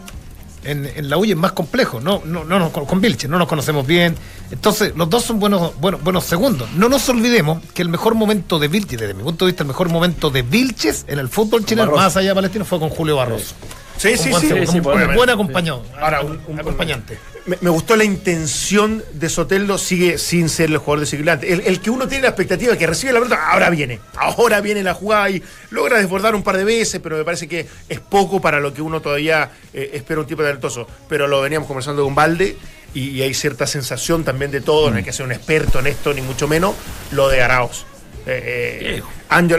[0.64, 3.38] En, en la U y es más complejo, no, no, no, nos- con Vilche, no
[3.38, 4.16] nos conocemos bien.
[4.50, 6.70] Entonces, los dos son buenos, buenos, buenos segundos.
[6.72, 9.68] No nos olvidemos que el mejor momento de Vilches, desde mi punto de vista, el
[9.68, 12.03] mejor momento de Vilches en el fútbol chileno, Barroso.
[12.05, 13.55] más allá de Palestino, fue con Julio Barroso.
[13.96, 14.48] Sí, sí, sí.
[14.66, 15.83] sí, un bueno, buen, buen acompañado.
[16.00, 17.18] Ahora, un- un- acompañante.
[17.46, 21.52] Me, gustó la intención de Soteldo, sigue sin ser el jugador desequilibrante.
[21.52, 24.62] El, el que uno tiene la expectativa de que recibe la pelota, ahora viene, ahora
[24.62, 28.00] viene la jugada y logra desbordar un par de veces, pero me parece que es
[28.00, 30.87] poco para lo que uno todavía eh, espera un tipo talentoso.
[31.09, 32.57] Pero lo veníamos conversando con Valde
[32.94, 35.88] y, y hay cierta sensación también de todo, no hay que ser un experto en
[35.88, 36.74] esto, ni mucho menos,
[37.11, 37.85] lo de Arauz.
[38.27, 39.03] Eh,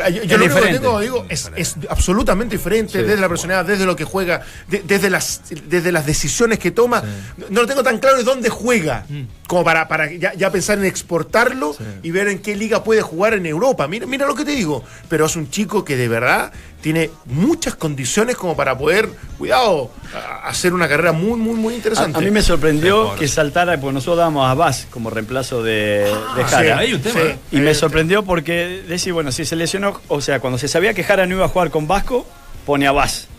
[0.10, 3.96] yo, lo único que tengo, digo, es, es absolutamente diferente desde la personalidad, desde lo
[3.96, 7.04] que juega, de- desde, las, desde las decisiones que toma.
[7.38, 9.06] No, no lo tengo tan claro de dónde juega,
[9.48, 13.34] como para, para ya, ya pensar en exportarlo y ver en qué liga puede jugar
[13.34, 13.88] en Europa.
[13.88, 14.84] Mira, mira lo que te digo.
[15.10, 16.52] Pero es un chico que de verdad
[16.86, 21.78] tiene muchas condiciones como para poder, cuidado, a- hacer una carrera muy, muy, muy A,
[21.78, 22.20] interesante.
[22.20, 26.04] a mí me sorprendió que saltara, porque nosotros damos a Vaz como reemplazo de,
[26.36, 26.78] de Ah, Jara.
[26.78, 27.20] Hay un tema.
[27.20, 27.26] Sí.
[27.26, 27.38] ¿eh?
[27.54, 31.04] Y me sorprendió porque decir, bueno, si se lesionó, o sea, cuando se sabía que
[31.04, 32.24] Jara no iba a jugar con Vasco,
[32.68, 33.30] pone a Vaz.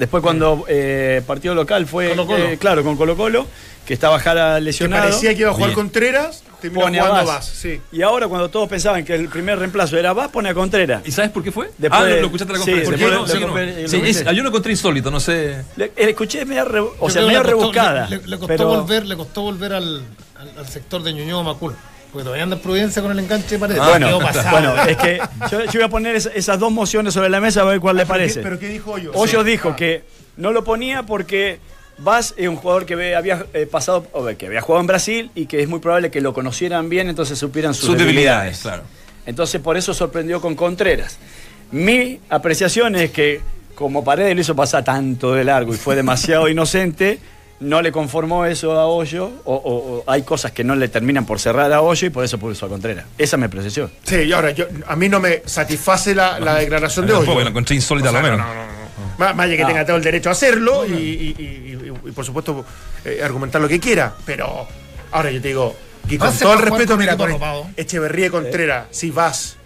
[0.00, 2.44] Después cuando eh, partido local fue, Colo-Colo.
[2.44, 3.46] eh, claro, con Colo Colo,
[3.86, 5.04] que estaba Jara que lesionado.
[5.04, 5.74] parecía que iba a jugar Bien.
[5.76, 7.26] Contreras, terminó pone a Vaz.
[7.26, 7.46] Vaz.
[7.46, 7.80] Sí.
[7.92, 11.02] Y ahora cuando todos pensaban que el primer reemplazo era Vaz, pone a Contreras.
[11.06, 11.70] ¿Y sabes por qué fue?
[11.78, 12.96] Después ah, de- lo, lo escuchaste en la sí, conferencia.
[12.96, 13.26] Sí, no.
[13.26, 15.64] Sí, lo- es- contra insólito, no sé.
[15.76, 18.08] Le, escuché media, re- o Yo sea, medio que le costó- rebuscada.
[18.08, 20.02] Le, le- le costó pero- volver, le costó volver al,
[20.38, 21.74] al, al sector de Ñuñoa Macul.
[22.12, 23.76] Porque todavía anda en Prudencia con el enganche de pared.
[23.80, 23.98] Ah,
[24.50, 25.20] bueno, es que
[25.50, 27.96] yo, yo voy a poner esa- esas dos mociones sobre la mesa a ver cuál
[27.96, 28.40] le ¿Pero qué- parece.
[28.40, 29.14] ¿Pero qué dijo Hoyos?
[29.16, 29.50] Hoyos Sí.
[29.50, 29.76] dijo Ah.
[29.76, 30.02] que
[30.36, 31.60] no lo ponía porque
[31.98, 35.44] Vaz es un jugador que había eh, pasado, o que había jugado en Brasil y
[35.46, 38.62] que es muy probable que lo conocieran bien, entonces supieran sus, Sus debilidades.
[38.62, 38.82] debilidades, claro.
[39.26, 41.18] Entonces por eso sorprendió con Contreras.
[41.70, 43.42] Mi apreciación es que
[43.74, 47.18] como Paredes lo hizo pasar tanto de largo y fue demasiado inocente,
[47.60, 51.26] no le conformó eso a Hoyo, o, o- o hay cosas que no le terminan
[51.26, 53.04] por cerrar a Hoyo y por eso puso a Contreras.
[53.18, 53.90] Esa me apreciación.
[54.02, 57.18] Sí, y ahora, yo, a mí no me satisface la, la declaración de hoy.
[57.20, 58.38] Tampoco, la encontré insólita O sea, lo menos.
[58.46, 58.80] no, no, no, no.
[59.18, 59.66] Más, más allá que Ah.
[59.66, 62.64] tenga todo el derecho a hacerlo y, y- y- y- y, por supuesto
[63.04, 64.66] eh, argumentar lo que quiera, pero
[65.12, 65.76] ahora yo te digo,
[66.08, 67.30] y con todo el respeto, mira, con.
[67.76, 69.56] Echeverría y Contreras, si vas,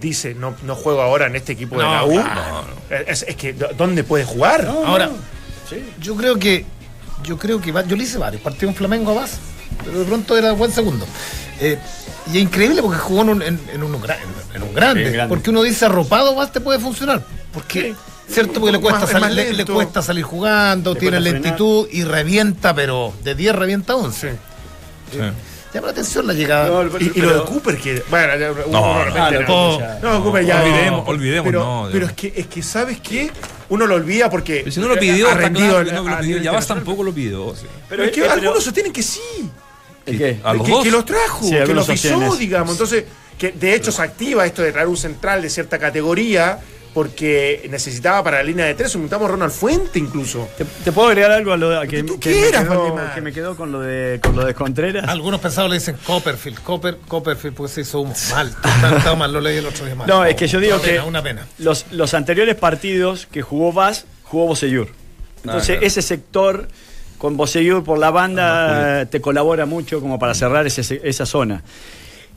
[0.00, 2.64] dice, no, no juego ahora en este equipo de No, la U, claro.
[3.06, 4.66] es, es que, ¿dónde puede jugar?
[4.66, 5.10] Ahora,
[6.00, 6.66] yo creo que
[7.24, 9.38] yo creo que va- yo le hice varios partidos en Flamengo a Vaz
[9.84, 11.06] pero de pronto era buen segundo.
[11.60, 11.78] Eh,
[12.32, 13.94] y es increíble porque jugó en un, en, en un,
[14.54, 15.28] en un grande, Sí, grande.
[15.28, 17.22] Porque uno dice arropado más te puede funcionar.
[17.52, 17.94] Porque,
[18.28, 18.54] ¿cierto?
[18.60, 19.74] Porque le cuesta, Más- es más salir, le, le lento.
[19.74, 24.30] cuesta salir jugando, Le tiene lentitud y revienta, pero de 10 revienta 11.
[24.30, 24.36] Sí.
[25.12, 25.18] Sí.
[25.74, 26.68] Llama la atención la llegada.
[26.68, 28.02] No, Y, y pero- lo de Cooper, que.
[28.08, 29.78] Bueno, ya, No, no, Ah, no, no.
[29.78, 29.98] ya.
[30.02, 30.62] No, Cooper ya.
[30.62, 32.10] Olvidemos, olvidemos, Pero, no, pero ya.
[32.10, 33.30] es que, es que, ¿sabes qué?
[33.70, 34.60] Uno lo olvida porque.
[34.60, 36.38] Pero si no lo pidió, ha rendido claro no lo pidió.
[36.38, 37.54] Ya vas tampoco lo pidió.
[37.54, 37.66] sí.
[37.88, 39.20] Pero es que pero- algunos sostienen que sí.
[40.06, 40.40] ¿El qué?
[40.42, 40.84] A los que, dos.
[40.84, 42.36] que los trajo, Sí, que los eso.
[42.36, 42.72] digamos.
[42.72, 43.04] Entonces,
[43.38, 46.58] que de hecho se activa esto de traer un central de cierta categoría
[46.98, 50.48] porque necesitaba para la línea de tres, juntamos Ronald Fuente incluso.
[50.58, 53.20] ¿Te, te puedo agregar algo a lo a que, tú que quieras, me quedó, que
[53.20, 55.08] me quedó con lo de con lo de Contreras?
[55.08, 58.52] Algunos pensados le dicen Copperfield, Copper, Copperfield, porque se hizo un mal.
[58.96, 60.08] Está, mal, lo leí el otro día mal.
[60.08, 61.46] No, es que yo digo una que Pena, una pena.
[61.58, 64.88] Los, los anteriores partidos que jugó Vaz, jugó Boseyur.
[65.44, 65.86] Entonces, claro.
[65.86, 66.66] ese sector
[67.16, 71.62] con Boseyur por la banda te colabora mucho como para cerrar ese- esa zona.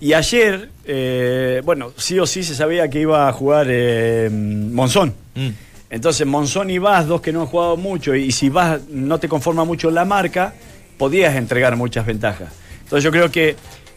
[0.01, 5.13] Y ayer, eh, bueno, sí o sí se sabía que iba a jugar eh, Monzón.
[5.35, 5.49] Mm.
[5.91, 9.27] Entonces, Monzón y Vaz, dos que no han jugado mucho, y si Vaz no te
[9.29, 10.53] conforma mucho la marca,
[10.97, 12.49] podías entregar muchas ventajas.
[12.83, 13.55] Entonces, yo creo que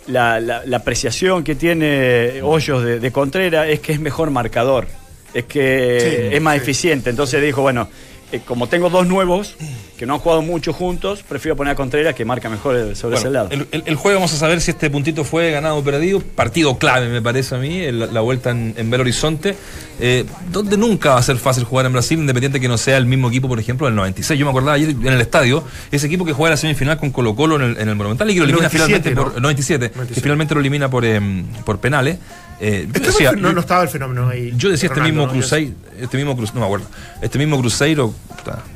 [0.09, 4.87] la, la- la apreciación que tiene Hoyos de, de Contreras es que es mejor marcador,
[5.33, 6.63] es que Sí, es más sí.
[6.63, 7.11] eficiente.
[7.11, 7.89] Entonces dijo, bueno,
[8.35, 9.57] eh, como tengo dos nuevos
[9.99, 13.31] que no han jugado mucho juntos, prefiero poner a Contreras que marca mejor sobre ese
[13.31, 13.49] lado.
[13.51, 16.21] el, el- el jueves vamos a saber si este puntito fue ganado o perdido.
[16.21, 19.57] Partido clave, me parece a mí, el- la vuelta en, en Belo Horizonte,
[20.01, 23.07] eh, donde nunca va a ser fácil jugar en Brasil, independiente que no sea el
[23.07, 24.39] mismo equipo, por ejemplo, del 96.
[24.39, 27.37] Yo me acordaba ayer en el estadio, ese equipo que juega la semifinal con Colo
[27.37, 29.33] Colo en el, en el Monumental y que lo elimina 97, finalmente ¿no?
[29.33, 30.21] por 97, que 97.
[30.23, 32.19] finalmente lo elimina por, em, por penales.
[32.67, 34.53] Eh, yo Estaba decía, el- no, no estaba el fenómeno ahí.
[34.57, 35.33] yo decía este Ronaldo, mismo ¿no?
[35.33, 36.87] Cruzeiro, este mismo Cruzeiro, no me acuerdo,
[37.21, 38.15] este mismo Cruzeiro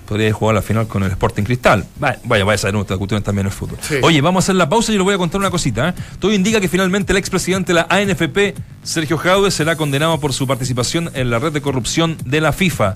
[0.07, 1.87] podría jugar la final con el Sporting Cristal.
[1.99, 3.79] Vaya, vaya, a saber esta cuestión también en el fútbol.
[3.81, 3.97] Sí.
[4.03, 5.89] Oye, vamos a hacer la pausa y les voy a contar una cosita.
[5.91, 5.95] ¿eh?
[6.19, 10.47] Todo indica que finalmente el expresidente de la ANFP, Sergio Jaude, será condenado por su
[10.47, 12.95] participación en la red de corrupción de la FIFA.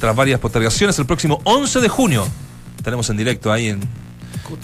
[0.00, 2.26] Tras varias postergaciones, el próximo 11 de junio,
[2.84, 3.80] tenemos en directo ahí en,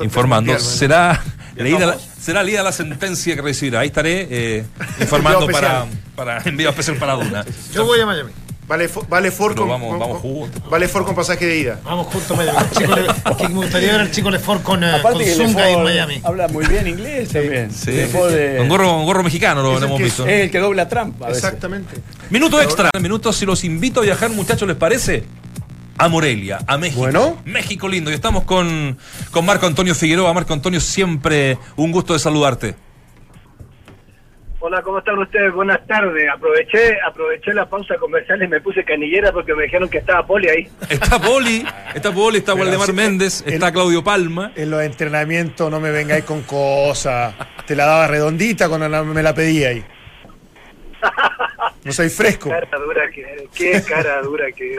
[0.02, 1.22] informando, será
[1.56, 3.80] leída, la, será leída la sentencia que recibirá.
[3.80, 4.64] Ahí estaré eh,
[5.00, 5.86] informando para,
[6.16, 7.44] para envío especial para Duna.
[7.74, 8.30] Yo voy a Miami.
[8.64, 10.62] Vale, vale Ford con, vamos- con- vamos juntos.
[10.70, 11.80] Vale Ford con pasaje de ida.
[11.84, 12.58] Vamos juntos Miami.
[12.78, 15.82] Chico Le- que me gustaría ver al chico Lefort con, eh, con que Zunga en
[15.82, 16.20] Miami.
[16.24, 17.70] habla muy bien inglés también.
[17.72, 17.90] Sí.
[17.90, 20.26] De- Con gorro, con gorro mexicano lo hemos visto.
[20.26, 21.20] es el que dobla Trump.
[21.22, 21.42] a veces.
[21.44, 21.96] Exactamente.
[22.30, 22.88] Minuto extra.
[23.00, 25.24] Minutos si los invito a viajar, muchachos, ¿les parece?
[26.02, 26.98] A Morelia, a México.
[27.02, 27.40] Bueno.
[27.44, 28.10] México lindo.
[28.10, 28.98] Y estamos con,
[29.30, 30.32] con Marco Antonio Figueroa.
[30.32, 32.74] Marco Antonio, siempre un gusto de saludarte.
[34.58, 35.52] Hola, ¿cómo están ustedes?
[35.52, 36.24] Buenas tardes.
[36.34, 40.48] Aproveché aproveché la pausa comercial y me puse canillera porque me dijeron que estaba Poli
[40.48, 40.68] ahí.
[40.88, 44.50] Está Poli, está Poli, está Pero Waldemar sí, Méndez, el- está Claudio Palma.
[44.56, 47.32] En los entrenamientos no me vengáis con cosas.
[47.64, 49.84] Te la daba redondita cuando la- me la pedí ahí.
[51.84, 52.48] No soy fresco.
[52.48, 54.78] Cara dura que qué cara dura que.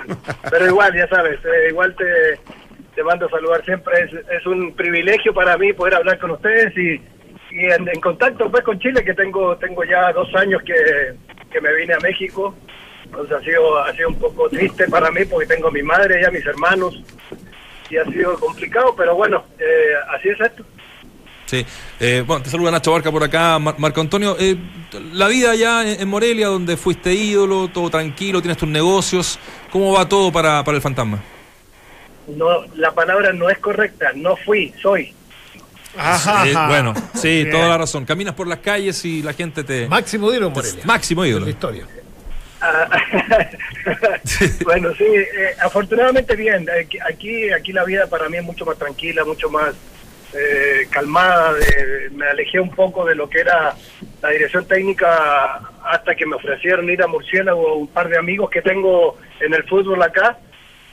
[0.50, 2.40] Pero igual, ya sabes, eh, igual te,
[2.96, 3.94] te mando a saludar siempre.
[4.04, 7.02] Es, es un privilegio para mí poder hablar con ustedes y,
[7.52, 11.14] y en, en contacto pues con Chile, que tengo tengo ya dos años que,
[11.52, 12.56] que me vine a México.
[13.06, 16.22] Entonces ha sido, ha sido un poco triste para mí porque tengo a mi madre
[16.22, 17.04] y a mis hermanos.
[17.90, 20.64] Y ha sido complicado, pero bueno, eh, así es esto.
[21.62, 21.66] Sí.
[22.00, 24.36] Eh, bueno, te saluda Nacho Barca por acá, Mar- Marco Antonio.
[24.40, 24.56] eh,
[25.14, 29.38] la vida allá en, en Morelia, donde fuiste ídolo, todo tranquilo, tienes tus negocios.
[29.72, 31.22] ¿Cómo va todo para, para el fantasma?
[32.28, 34.12] No, la palabra no es correcta.
[34.16, 35.14] No fui, soy.
[35.98, 36.48] Ajá.
[36.48, 37.52] Eh, bueno, sí, Bien.
[37.52, 38.06] toda la razón.
[38.06, 39.88] Caminas por las calles y la gente te.
[39.88, 40.82] Máximo ídolo en Morelia.
[40.86, 41.46] Máximo De ídolo.
[41.46, 41.86] la historia.
[42.62, 42.88] Ah,
[44.64, 46.66] bueno, sí, eh, afortunadamente bien.
[46.70, 49.74] Aquí- Aquí, aquí la vida para mí es mucho más tranquila, mucho más
[50.36, 51.54] eh, calmada.
[51.54, 53.76] de- me alejé un poco de lo que era
[54.22, 58.62] la dirección técnica hasta que me ofrecieron ir a Murciélago un par de amigos que
[58.62, 60.38] tengo en el fútbol acá.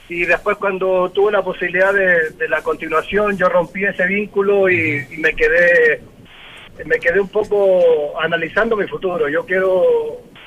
[0.08, 5.16] Y después cuando tuve la posibilidad de, la continuación, yo rompí ese vínculo y, y
[5.18, 6.02] me quedé
[6.84, 9.28] me quedé un poco analizando mi futuro.
[9.28, 9.84] Yo quiero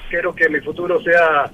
[0.10, 1.49] quiero que mi futuro sea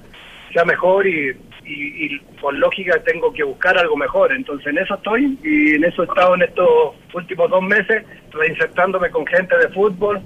[0.52, 1.36] sea mejor y,
[1.72, 4.32] y, y por lógica tengo que buscar algo mejor.
[4.32, 6.68] Entonces en eso estoy y en eso he estado en estos
[7.14, 10.20] últimos dos meses reinsertándome con gente de fútbol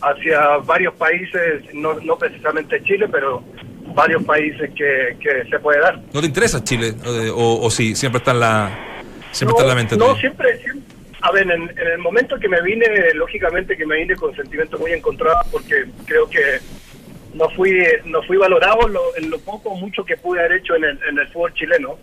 [0.00, 3.42] hacia varios países, no, no precisamente Chile, pero
[3.94, 6.00] varios países que, que se puede dar.
[6.12, 6.94] ¿No te interesa Chile?
[7.34, 8.70] O, o sí, siempre está en la,
[9.32, 10.20] siempre está en la mente no, tuya?
[10.20, 14.14] siempre, siempre- A ver, en, en el momento que me vine, lógicamente que me vine
[14.14, 16.60] con sentimientos muy encontrados porque creo que
[17.34, 20.58] no fui no fui valorado en lo, en lo poco o mucho que pude haber
[20.58, 21.98] hecho en el, en el fútbol chileno.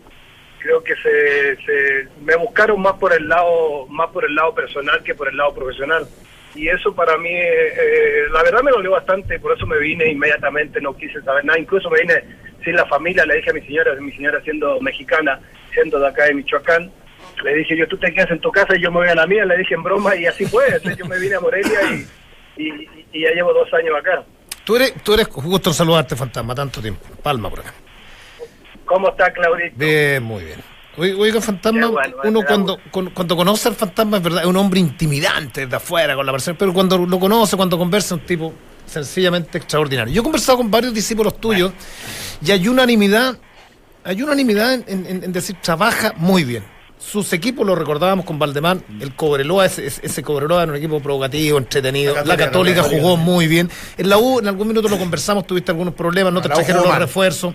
[0.59, 5.01] creo que se, se me buscaron más por el lado más por el lado personal
[5.03, 6.07] que por el lado profesional.
[6.55, 10.09] Y eso para mí eh, eh, la verdad me dolió bastante por eso me vine
[10.09, 11.59] inmediatamente no quise saber nada.
[11.59, 12.23] Incluso me vine
[12.63, 15.39] sin la familia le dije a mi señora mi señora siendo mexicana
[15.73, 16.91] siendo de acá de Michoacán
[17.43, 19.27] le dije yo tú te quedas en tu casa y yo me voy a la
[19.27, 20.67] mía le dije en broma y así fue.
[20.67, 21.79] Entonces yo me vine a Morelia
[22.57, 24.23] y, y, y ya llevo dos años acá
[24.65, 27.01] Tú eres, tú eres gusto saludarte, fantasma, tanto tiempo.
[27.21, 27.73] Palma por acá.
[28.85, 29.75] ¿cómo está Claudito?
[29.77, 30.59] Bien, muy bien.
[30.97, 32.79] Oiga, fantasma, bueno, uno cuando,
[33.13, 36.55] cuando conoce al fantasma es verdad, es un hombre intimidante de afuera con la persona,
[36.57, 38.53] pero cuando lo conoce, cuando conversa, es un tipo
[38.85, 40.13] sencillamente extraordinario.
[40.13, 41.73] Yo he conversado con varios discípulos tuyos
[42.41, 43.37] y hay unanimidad,
[44.05, 46.63] hay unanimidad en, en- en decir, trabaja muy bien.
[47.05, 51.57] Sus equipos lo recordábamos con Valdemar, el Cobreloa, ese, ese Cobreloa era un equipo provocativo,
[51.59, 52.15] entretenido.
[52.15, 53.03] La Católica, Católica, la Católica.
[53.07, 53.69] jugó muy bien.
[53.97, 56.97] En la U, en algún minuto lo conversamos, tuviste algunos problemas, no te trajeron los
[56.97, 57.53] refuerzos.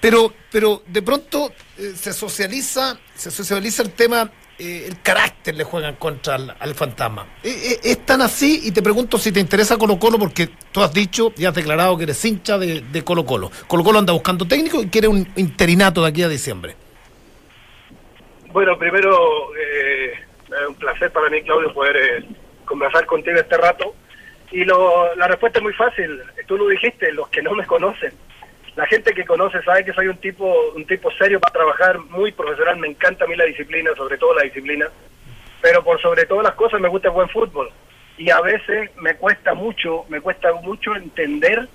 [0.00, 5.64] Pero, pero de pronto eh, se socializa, se socializa el tema, eh, el carácter le
[5.64, 7.26] juegan contra al, al fantasma.
[7.42, 10.92] Eh, es tan así y te pregunto si te interesa Colo Colo porque tú has
[10.92, 13.50] dicho y has declarado que eres hincha de, de Colo Colo.
[13.66, 16.76] Colo Colo anda buscando técnico y quiere un interinato de aquí a diciembre.
[18.54, 22.24] Bueno, primero, eh, es un placer para mí, Claudio, poder eh,
[22.64, 23.96] conversar contigo este rato.
[24.52, 26.22] Y lo, la respuesta es muy fácil.
[26.46, 28.12] Tú lo dijiste, los que no me conocen.
[28.76, 32.30] La gente que conoce sabe que soy un tipo un tipo serio para trabajar, muy
[32.30, 32.76] profesional.
[32.76, 34.86] Me encanta a mí la disciplina, sobre todo la disciplina.
[35.60, 37.70] Pero por sobre todas las cosas me gusta el buen fútbol.
[38.18, 41.66] Y a veces me cuesta mucho, me cuesta mucho entender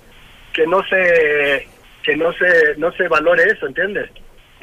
[0.54, 1.68] que no se
[2.02, 4.10] que no se no se valore eso, ¿entiendes?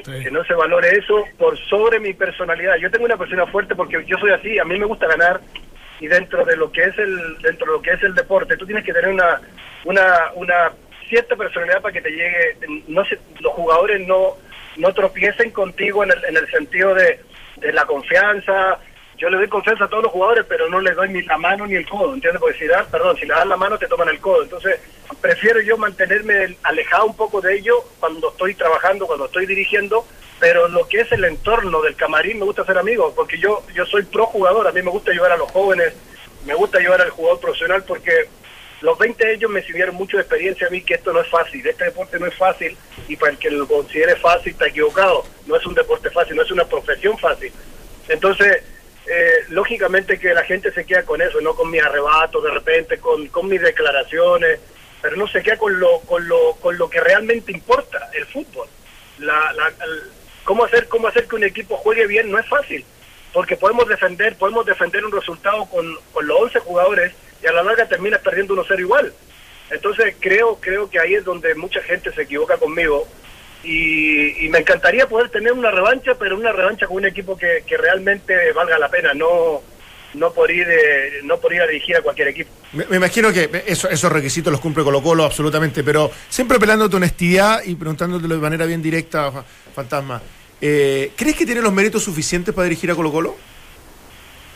[0.04, 2.76] Que no se valore eso por sobre mi personalidad.
[2.76, 5.40] Yo tengo una persona fuerte porque yo soy así, a mí me gusta ganar
[6.00, 8.66] y dentro de lo que es el dentro de lo que es el deporte, tú
[8.66, 9.40] tienes que tener una
[9.84, 10.72] una una
[11.08, 14.36] cierta personalidad para que te llegue no se, los jugadores no
[14.76, 17.20] no tropiecen contigo en el, en el sentido de,
[17.56, 18.78] de la confianza.
[19.18, 21.66] Yo le doy confianza a todos los jugadores, pero no les doy ni la mano
[21.66, 22.40] ni el codo, ¿entiendes?
[22.40, 24.44] Porque si das, perdón, si le das la mano te toman el codo.
[24.44, 24.78] Entonces,
[25.20, 30.06] prefiero yo mantenerme alejado un poco de ello cuando estoy trabajando, cuando estoy dirigiendo,
[30.38, 33.84] pero lo que es el entorno del camarín me gusta ser amigo, porque yo yo
[33.86, 35.94] soy pro jugador, a mí me gusta ayudar a los jóvenes,
[36.46, 38.28] me gusta ayudar al jugador profesional porque
[38.82, 41.28] los 20 de ellos me sirvieron mucho de experiencia a mí que esto no es
[41.28, 42.76] fácil, este deporte no es fácil
[43.08, 46.42] y para el que lo considere fácil está equivocado, no es un deporte fácil, no
[46.42, 47.52] es una profesión fácil.
[48.08, 48.62] Entonces,
[49.10, 52.98] eh, lógicamente que la gente se queda con eso, no con mi arrebato de repente,
[52.98, 54.60] con, con mis declaraciones,
[55.00, 58.68] pero no se queda con lo, con lo, con lo que realmente importa, el fútbol.
[59.18, 59.72] La, la,
[60.44, 62.84] cómo hacer cómo hacer que un equipo juegue bien no es fácil,
[63.32, 67.62] porque podemos defender podemos defender un resultado con, con los 11 jugadores y a la
[67.62, 69.12] larga terminas perdiendo 1-0 igual.
[69.70, 73.06] Entonces creo creo que ahí es donde mucha gente se equivoca conmigo
[73.70, 77.62] y, y me encantaría poder tener una revancha, pero una revancha con un equipo que,
[77.66, 79.62] que realmente valga la pena, no
[80.14, 82.50] no por ir eh, no por ir a dirigir a cualquier equipo.
[82.72, 86.86] Me, me imagino que eso- esos requisitos los cumple Colo Colo absolutamente, pero siempre apelando
[86.86, 90.22] a tu honestidad y preguntándotelo de manera bien directa, Fa- Fantasma.
[90.62, 93.36] eh, ¿Crees que tiene los méritos suficientes para dirigir a Colo Colo?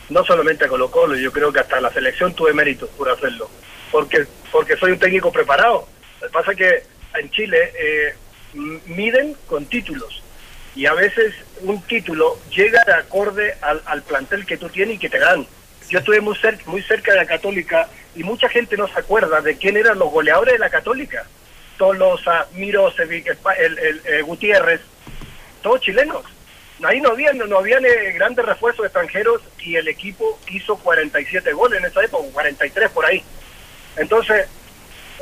[0.09, 3.49] no solamente a Colo Colo, yo creo que hasta la selección tuve méritos por hacerlo,
[3.91, 5.87] porque porque soy un técnico preparado.
[6.21, 6.83] Lo que pasa es que
[7.19, 8.13] en Chile eh,
[8.53, 10.21] miden con títulos
[10.75, 14.99] y a veces un título llega de acorde al, al plantel que tú tienes y
[14.99, 15.45] que te dan.
[15.89, 19.41] Yo estuve muy cerca, muy cerca de la Católica y mucha gente no se acuerda
[19.41, 21.25] de quién eran los goleadores de la Católica.
[21.77, 24.81] Tolosa, Mirosevic, el, el- el, eh, Gutiérrez,
[25.61, 26.23] todos chilenos.
[26.83, 31.79] Ahí no habían, no habían eh, grandes refuerzos extranjeros y el equipo hizo 47 goles
[31.79, 33.23] en esa época, 43 por ahí.
[33.97, 34.47] Entonces,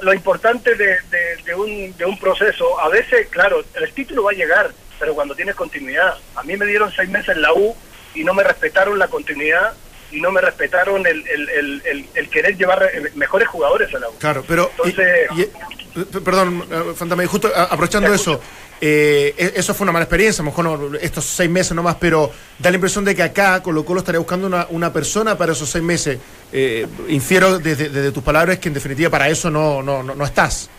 [0.02, 4.32] lo importante de, de- de un, de un proceso, a veces, claro, el título va
[4.32, 6.16] a llegar, pero cuando tienes continuidad.
[6.36, 7.76] A mí me dieron seis meses en la U
[8.14, 9.74] y no me respetaron la continuidad
[10.12, 11.50] y no me respetaron el, el,
[11.86, 14.14] el, el- querer llevar eh, mejores jugadores a la U.
[14.20, 14.70] Claro, pero.
[14.72, 18.40] Entonces- y- y- p- perdón, eh, Fantasma, y justo aprovechando eso,
[18.80, 21.96] eh, e- eso fue una mala experiencia, a lo mejor no, estos seis meses nomás,
[22.00, 25.52] pero da la impresión de que acá Colo Colo estaría buscando una, una persona para
[25.54, 26.18] esos seis meses.
[26.52, 30.26] Eh, infiero desde, desde tus palabras que en definitiva para eso no, no, no, no
[30.26, 30.70] estás.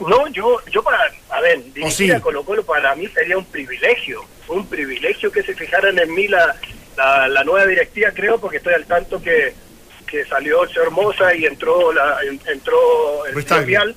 [0.00, 2.10] No, yo, yo para, a ver, dirigir Oh, sí.
[2.10, 6.26] a Colo Colo para mí sería un privilegio, un privilegio que se fijaran en mí
[6.26, 6.56] la,
[7.00, 9.54] la, la nueva directiva, creo, porque estoy al tanto que,
[10.06, 10.60] que salió
[10.90, 13.32] Moza y entró la, en- entró el.
[13.66, 13.94] Vial,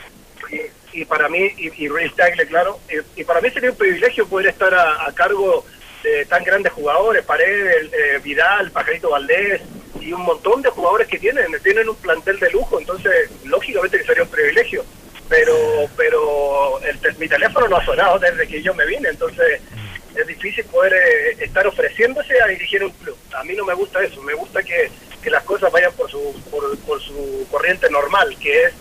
[0.49, 3.77] y, y para mí, y, y Ruiz Tagle, claro, y, y para mí sería un
[3.77, 5.65] privilegio poder estar a, a cargo
[6.03, 9.61] de tan grandes jugadores, Paredes, eh, Vidal, Pajarito Valdés,
[9.99, 14.03] y un montón de jugadores que tienen, tienen un plantel de lujo, entonces lógicamente que
[14.05, 14.83] sería un privilegio.
[15.29, 15.55] pero
[15.97, 19.61] pero el mi teléfono no ha sonado desde que yo me vine, entonces
[20.15, 23.15] es difícil poder eh, estar ofreciéndose a dirigir un club.
[23.37, 24.89] A mí no me gusta eso, me gusta que,
[25.21, 26.19] que las cosas vayan por su,
[26.51, 28.73] por, su corriente normal, que es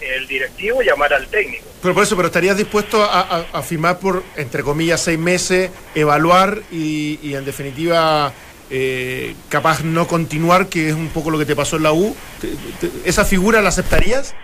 [0.00, 1.64] el directivo llamar al técnico.
[1.82, 7.34] Pero por eso, pero estarías dispuesto a, firmar por, entre comillas, seis meses, evaluar y,
[7.34, 8.32] en definitiva
[8.70, 12.14] eh, capaz no continuar, que es un poco lo que te pasó en la U.
[12.40, 12.48] ¿Te-
[12.88, 14.34] te- ¿Esa figura la aceptarías?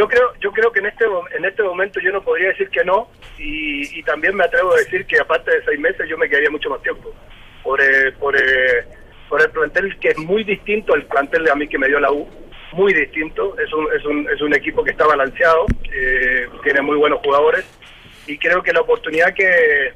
[0.00, 1.04] Yo creo, yo creo que en este
[1.36, 4.78] en este momento yo no podría decir que no y, y también me atrevo a
[4.78, 7.12] decir que aparte de seis meses yo me quedaría mucho más tiempo
[7.62, 8.86] por eh, por, eh,
[9.28, 12.00] por el plantel que es muy distinto al plantel de a mí que me dio
[12.00, 12.26] la U,
[12.72, 13.58] muy distinto.
[13.58, 17.66] Es un es un, es un equipo que está balanceado, eh, tiene muy buenos jugadores
[18.26, 19.92] y creo que la oportunidad que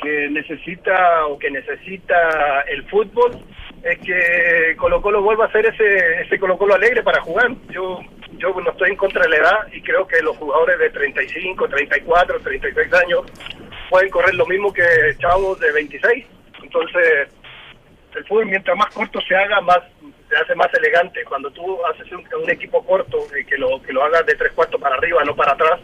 [0.00, 3.32] que necesita o que necesita el fútbol
[3.82, 7.50] es que Colo Colo vuelva a ser ese, ese Colo Colo alegre para jugar.
[7.68, 8.00] Yo
[8.38, 11.68] yo no estoy en contra de la edad y creo que los jugadores de 35,
[11.68, 13.22] 34, 36 años
[13.90, 14.82] pueden correr lo mismo que
[15.18, 16.26] chavos de 26.
[16.62, 17.28] Entonces,
[18.14, 19.80] el fútbol mientras más corto se haga, más
[20.28, 21.24] se hace más elegante.
[21.24, 24.80] Cuando tú haces un, equipo corto y que lo que lo hagas de tres cuartos
[24.80, 25.80] para arriba, no para atrás,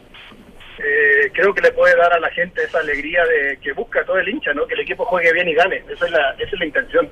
[0.79, 4.19] eh, creo que le puede dar a la gente esa alegría de que busca todo
[4.19, 4.67] el hincha, ¿no?
[4.67, 5.83] Que el equipo juegue bien y gane.
[5.89, 7.11] Esa es la, esa es la intención.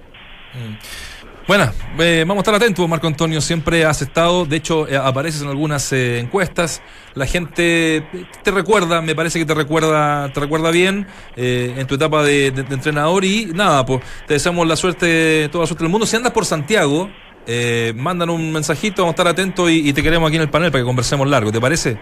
[1.48, 1.68] Bueno,
[1.98, 3.40] eh, vamos a estar atentos, Marco Antonio.
[3.40, 6.82] Siempre has estado, de hecho, eh, apareces en algunas eh, encuestas.
[7.14, 8.06] La gente
[8.44, 12.46] te recuerda, me parece que te recuerda, te recuerda bien eh, en tu etapa de,
[12.46, 16.06] entrenador y nada, pues te deseamos la suerte, toda la suerte del mundo.
[16.06, 17.10] Si andas por Santiago,
[17.46, 20.50] eh, mandan un mensajito, vamos a estar atentos y, y te queremos aquí en el
[20.50, 21.98] panel para que conversemos largo, ¿te parece?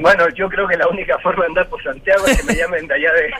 [0.00, 2.86] Bueno, yo creo que la única forma de andar por Santiago es que me llamen
[2.86, 3.34] de allá de,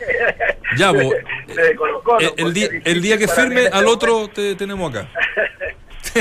[0.77, 1.15] Ya, de, vos,
[1.55, 4.91] de Colo Colo, Eh, el, día, el día que firme, este al otro te tenemos
[4.95, 5.09] acá.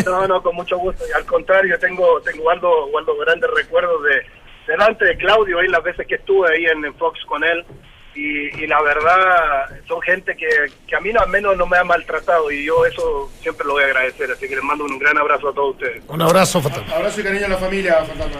[0.06, 1.04] No, no, con mucho gusto.
[1.10, 4.22] Y al contrario, tengo tengo guardo, guardo grandes recuerdos de
[4.68, 7.66] delante de Claudio ahí las veces que estuve ahí en, en Fox con él.
[8.14, 10.48] Y, y la verdad, son gente que,
[10.88, 13.74] que a mí no, al menos no me ha maltratado y yo eso siempre lo
[13.74, 14.30] voy a agradecer.
[14.30, 16.04] Así que les mando un gran abrazo a todos ustedes.
[16.08, 16.96] Un abrazo, Fantasma.
[16.96, 18.40] Abrazo y cariño a la familia, Fantasma.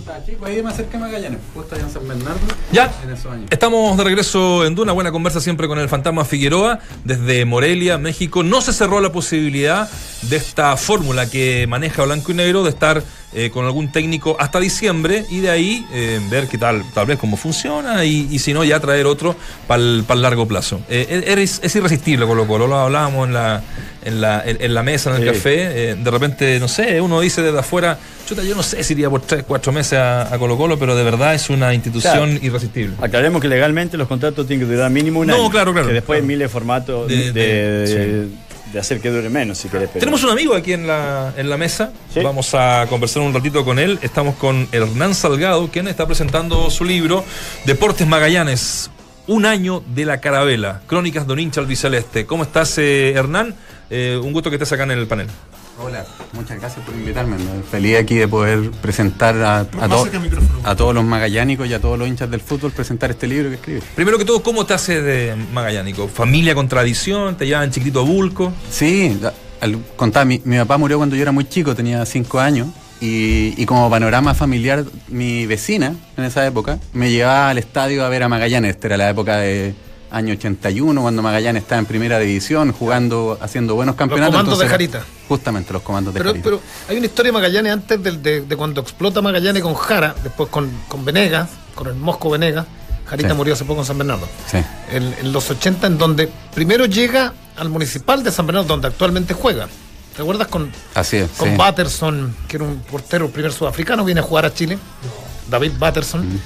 [0.01, 2.39] Estaba chico, ahí más cerca de Magallanes, justo allá en San Bernardo.
[2.71, 2.91] Ya.
[3.03, 3.45] En esos años.
[3.51, 8.41] Estamos de regreso en Duna, buena conversa siempre con el fantasma Figueroa desde Morelia, México.
[8.41, 9.87] No se cerró la posibilidad
[10.23, 14.59] de esta fórmula que maneja Blanco y Negro de estar eh, con algún técnico hasta
[14.59, 18.53] diciembre y de ahí eh, ver qué tal, tal vez cómo funciona y, y si
[18.53, 19.35] no ya traer otro
[19.67, 20.81] para el largo plazo.
[20.89, 23.63] Eh, es, es irresistible Colo Colo, lo hablábamos en la,
[24.03, 25.35] en la, en, en la mesa, en el Sí.
[25.35, 25.91] café.
[25.91, 27.97] eh, de repente, no sé, uno dice desde afuera,
[28.27, 30.95] chuta, yo no sé si iría por tres, cuatro meses a, a Colo Colo, pero
[30.95, 32.45] de verdad es una institución Claro.
[32.45, 32.95] irresistible.
[33.01, 35.49] Aclaremos que legalmente los contratos tienen que durar mínimo un No, año.
[35.49, 36.23] claro, claro, Que después claro.
[36.23, 38.27] hay miles de formatos De- de, de- de-
[38.71, 39.89] de hacer que dure menos, si querés.
[39.89, 41.91] pero- Tenemos un amigo aquí en la, en la mesa.
[42.13, 42.21] Sí.
[42.21, 43.99] Vamos a conversar un ratito con él.
[44.01, 47.25] Estamos con Hernán Salgado, quien está presentando su libro
[47.65, 48.89] Deportes Magallanes.
[49.27, 50.81] Un año de la carabela.
[50.87, 52.25] Crónicas de un hincha albiceleste.
[52.25, 53.55] ¿Cómo estás, eh, Hernán?
[53.89, 55.27] Eh, un gusto que estés acá en el panel.
[55.83, 57.37] Hola, muchas gracias por invitarme.
[57.37, 57.63] ¿no?
[57.69, 60.07] Feliz aquí de poder presentar a, a, to-
[60.63, 63.55] a todos los magallánicos y a todos los hinchas del fútbol presentar este libro que
[63.55, 63.81] escribe.
[63.95, 66.07] Primero que todo, ¿cómo te haces de magallánico?
[66.07, 67.35] ¿Familia con tradición?
[67.35, 68.53] ¿Te llaman chiquitito a Bulco?
[68.69, 69.19] Sí,
[69.59, 72.67] al, contaba, mi, mi papá murió cuando yo era muy chico, tenía cinco años.
[72.99, 78.09] Y, y como panorama familiar, mi vecina en esa época me llevaba al estadio a
[78.09, 78.75] ver a Magallanes.
[78.75, 79.73] Esta era la época de
[80.11, 84.33] año 81, cuando Magallanes estaba en primera división, jugando, haciendo buenos campeonatos.
[84.35, 85.05] comandos de Jarita.
[85.27, 86.43] Justamente, los comandos de Pero, Jarita.
[86.43, 90.13] pero hay una historia de Magallanes antes del- de, de cuando explota Magallanes con Jara,
[90.23, 92.65] después con, con Venegas, con el Mosco Venegas.
[93.05, 93.35] Jarita Sí.
[93.35, 94.27] murió hace poco en San Bernardo.
[94.49, 94.57] Sí.
[94.91, 99.33] En, en los 80, en donde primero llega al municipal de San Bernardo, donde actualmente
[99.33, 99.67] juega.
[100.15, 101.29] ¿Te acuerdas con, Así es.
[101.37, 101.55] con sí.
[101.57, 104.77] Patterson, que era un portero, el primer sudafricano, viene a jugar a Chile?
[105.49, 106.39] David Patterson,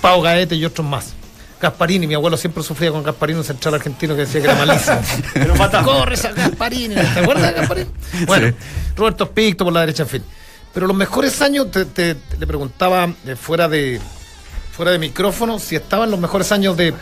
[0.00, 1.14] Pau Gaete y otros más.
[1.64, 5.00] Gasparini, mi abuelo siempre sufría con Gasparini, un central argentino que decía que era malísimo.
[5.34, 5.54] Pero.
[5.84, 7.90] Corre Gasparini, ¿te acuerdas de Gasparini?
[8.26, 8.54] Bueno,
[8.96, 10.22] Roberto Picto por la derecha, en fin.
[10.72, 14.00] Pero los mejores años, te, te- le preguntaba eh, fuera de
[14.72, 16.92] fuera de micrófono si estaban los mejores años de,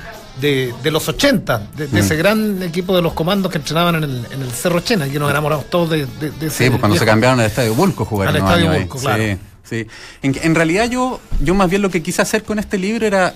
[0.42, 4.04] de, de los 80, de, de ese gran equipo de los comandos que entrenaban en
[4.04, 6.68] el, en el Cerro Chena, y que nos enamoramos todos de, de, de ese Sí,
[6.70, 8.82] pues cuando se cambiaron al Estadio Bulco jugaron Al Estadio años.
[8.82, 9.22] Bulco, claro.
[9.24, 9.86] Sí, sí.
[10.22, 13.32] En, en realidad yo, yo más bien lo que quise hacer con este libro era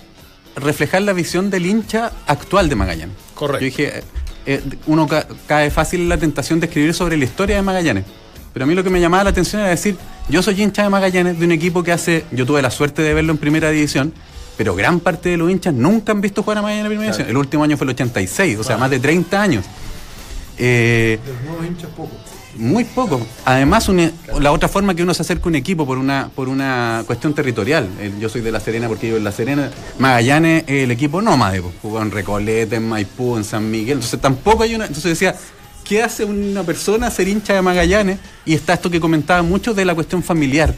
[0.57, 3.15] reflejar la visión del hincha actual de Magallanes.
[3.35, 3.61] Correcto.
[3.61, 4.03] Yo dije, eh,
[4.47, 8.05] eh, uno ca- cae fácil en la tentación de escribir sobre la historia de Magallanes.
[8.53, 9.97] Pero a mí lo que me llamaba la atención era decir,
[10.29, 13.13] yo soy hincha de Magallanes, de un equipo que hace, yo tuve la suerte de
[13.13, 14.15] verlo en primera división,
[14.57, 17.29] pero gran parte de los hinchas nunca han visto jugar a Magallanes en primera división.
[17.29, 19.65] El último año fue el 86, o sea, más de 30 años.
[20.59, 22.13] Eh, De los nuevos hinchas poco.
[22.59, 23.21] Muy poco.
[23.45, 26.49] Además, un- la otra forma que uno se acerca a un equipo por una, por
[26.49, 27.89] una cuestión territorial.
[28.21, 29.71] Yo soy de La Serena porque vivo en La Serena.
[29.99, 31.63] Magallanes es el equipo nómade.
[31.63, 33.95] pues, Jugó en Recoleta, en Maipú, en San Miguel.
[33.99, 34.87] Entonces tampoco hay una...
[34.87, 35.35] Entonces decía,
[35.85, 38.19] ¿qué hace una persona ser hincha de Magallanes?
[38.45, 40.75] Y está esto que comentaba mucho de la cuestión familiar.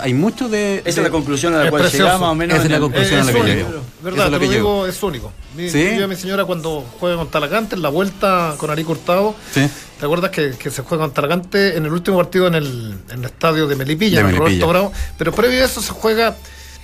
[0.00, 0.78] Hay mucho de...
[0.84, 2.04] Esa es la conclusión a la Es cual precioso.
[2.04, 2.54] llegamos más o menos.
[2.56, 3.18] Esa es la conclusión.
[3.18, 3.68] Eh, a la es que único,
[4.04, 4.26] ¿verdad?
[4.26, 4.86] es lo te que lo digo, llego.
[4.86, 5.32] es único.
[5.56, 5.96] Mi, ¿Sí?
[5.98, 9.66] Yo y mi señora cuando juega con Talagante, en la vuelta con Ari Cortado, Sí.
[9.98, 13.18] ¿Te acuerdas que, que se juega con Talagante en el último partido en el, en
[13.20, 14.46] el estadio de Melipilla, De Melipilla.
[14.48, 14.92] Roberto Bravo?
[15.18, 16.36] Pero previo a eso se juega,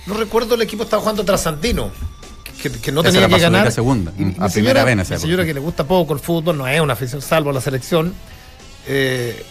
[0.07, 1.91] no recuerdo, el equipo estaba jugando Trasandino.
[2.61, 3.67] Que, que no Esa tenía que ganar.
[3.67, 6.67] a segunda, Y- a mi primera señora- Mi que le gusta poco el fútbol, no
[6.67, 8.13] es una afición salvo a la selección,
[8.87, 9.43] eh,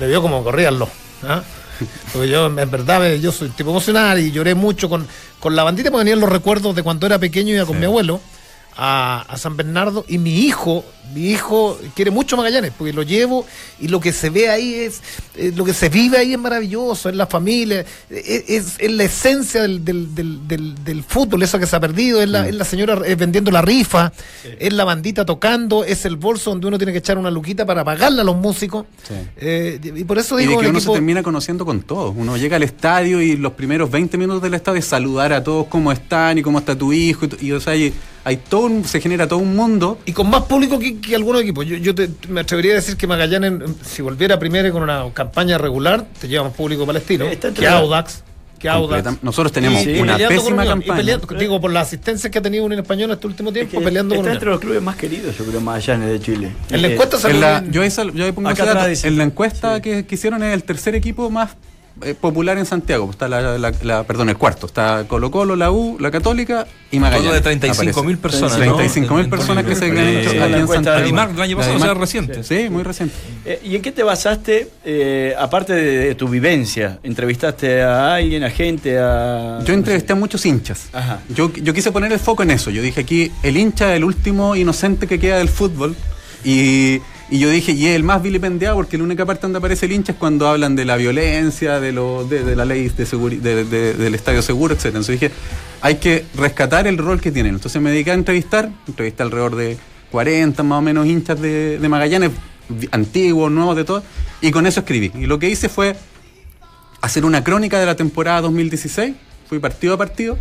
[0.00, 0.88] me vio como corrían los.
[1.22, 1.42] ¿ah?
[2.12, 5.06] Porque yo, en verdad, yo soy tipo emocional y lloré mucho con,
[5.38, 7.84] con la bandita, porque venían los recuerdos de cuando era pequeño y iba con mi
[7.86, 8.20] abuelo
[8.76, 10.04] a, a San Bernardo.
[10.08, 13.46] Y mi hijo, mi hijo quiere mucho Magallanes, porque lo llevo
[13.80, 15.00] y lo que se ve ahí es,
[15.36, 19.04] eh, lo que se vive ahí es maravilloso, es la familia, es, es- es la
[19.04, 22.54] esencia del, del, del, del- del fútbol, eso que se ha perdido, es la, es
[22.54, 24.12] la señora eh, vendiendo la rifa,
[24.58, 27.84] es la bandita tocando, es el bolso donde uno tiene que echar una luquita para
[27.84, 28.84] pagarle a los músicos.
[29.06, 29.14] Sí.
[29.36, 32.14] Eh, y por eso Y digo de que uno equipo- se termina conociendo con todos.
[32.16, 35.66] Uno llega al estadio y los primeros 20 minutos del estadio es saludar a todos
[35.68, 37.26] cómo están y cómo está tu hijo.
[37.40, 37.92] Y, y, o sea, hay,
[38.26, 39.98] hay todo un- se genera todo un mundo.
[40.04, 41.64] Y con más público que, que algunos equipos.
[41.64, 43.52] Yo, yo te- me atrevería a decir que Magallanes,
[43.88, 47.24] si volviera primero con una campaña regular, te lleva más público palestino.
[47.26, 48.24] Está entre que Audax.
[48.58, 49.22] Que Audax.
[49.22, 50.96] Nosotros tenemos Sí, una pésima campaña.
[50.96, 53.84] peleando- digo, por las asistencias que ha tenido Unión Española este último Es tiempo, que
[53.84, 56.50] peleando con está entre los clubes más queridos, yo creo, Magallanes de Chile.
[56.70, 59.06] En la Eh, encuesta salió En la- yo, ahí sal- yo ahí pongo ese dato.
[59.06, 61.50] En la encuesta que, que hicieron es el tercer equipo más
[62.02, 63.08] eh, popular en Santiago.
[63.10, 64.66] Está la, la- la- perdón, el cuarto.
[64.66, 67.42] Está Colo Colo, la U, la Católica y Magallanes.
[67.42, 68.16] Todo de 35.000 aparece.
[68.18, 68.76] personas, ¿no?
[68.78, 71.42] 35.000 En- personas que se han hecho en- aquí Santiago.
[71.42, 72.44] año pasado, o sea, reciente.
[72.44, 73.14] Sí, muy reciente.
[73.44, 76.98] Eh, ¿Y en qué te basaste, eh, aparte de, de tu vivencia?
[77.02, 79.60] ¿Entrevistaste a alguien, a gente, a...?
[79.64, 80.88] Yo entrevisté a muchos hinchas.
[80.92, 81.20] Ajá.
[81.28, 82.70] Yo, yo quise poner el foco en eso.
[82.70, 85.96] Yo dije aquí, el hincha es el último inocente que queda del fútbol.
[86.44, 87.00] Y,
[87.30, 89.92] y yo dije, y es el más vilipendiado porque la única parte donde aparece el
[89.92, 93.64] hincha es cuando hablan de la violencia, de, lo, de, la ley de seguri- de-
[93.64, 94.86] de- del estadio seguro, etc.
[94.86, 95.32] Entonces dije,
[95.80, 97.54] hay que rescatar el rol que tienen.
[97.56, 99.76] Entonces me dediqué a entrevistar, entrevisté alrededor de
[100.12, 102.30] 40 más o menos hinchas de, de Magallanes,
[102.92, 104.02] antiguos, nuevos, de todo.
[104.40, 105.10] Y con eso escribí.
[105.14, 105.96] Y lo que hice fue
[107.00, 109.14] hacer una crónica de la temporada 2016.
[109.48, 110.38] Fui partido a partido.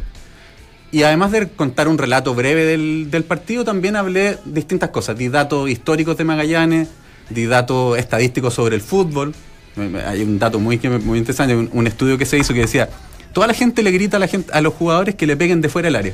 [0.91, 5.17] Y además de contar un relato breve del, del partido, también hablé distintas cosas.
[5.17, 6.87] Di datos históricos de Magallanes,
[7.29, 9.33] di datos estadísticos sobre el fútbol.
[9.75, 12.89] Me- Hay un dato muy, muy interesante, un, un estudio que se hizo que decía,
[13.33, 15.67] toda la gente le grita a, la gente, a los jugadores que le peguen de
[15.69, 16.13] fuera del área.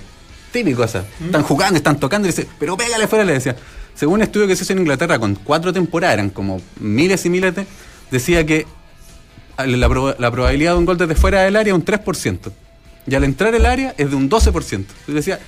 [0.52, 1.06] Típico esa.
[1.24, 3.56] Están jugando, están tocando y dice, pero pégale fuera, le decía.
[3.94, 7.30] Según un estudio que se hizo en Inglaterra con cuatro temporadas, eran como miles y
[7.30, 7.66] miles de,
[8.10, 8.66] decía que
[9.64, 12.52] la, proba- la probabilidad de un gol desde fuera del área es un 3%.
[13.08, 14.74] Y al entrar al área es de un 12%.
[14.74, 15.40] Entonces decía,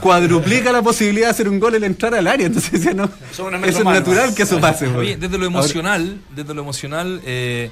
[0.00, 2.46] cuadruplica la posibilidad de hacer un gol al entrar al área.
[2.46, 4.34] Entonces decía, no, eso es más, natural ¿no?
[4.34, 4.86] que eso pase.
[4.86, 5.20] Oye, pues.
[5.20, 7.70] desde lo emocional, desde lo emocional, eh,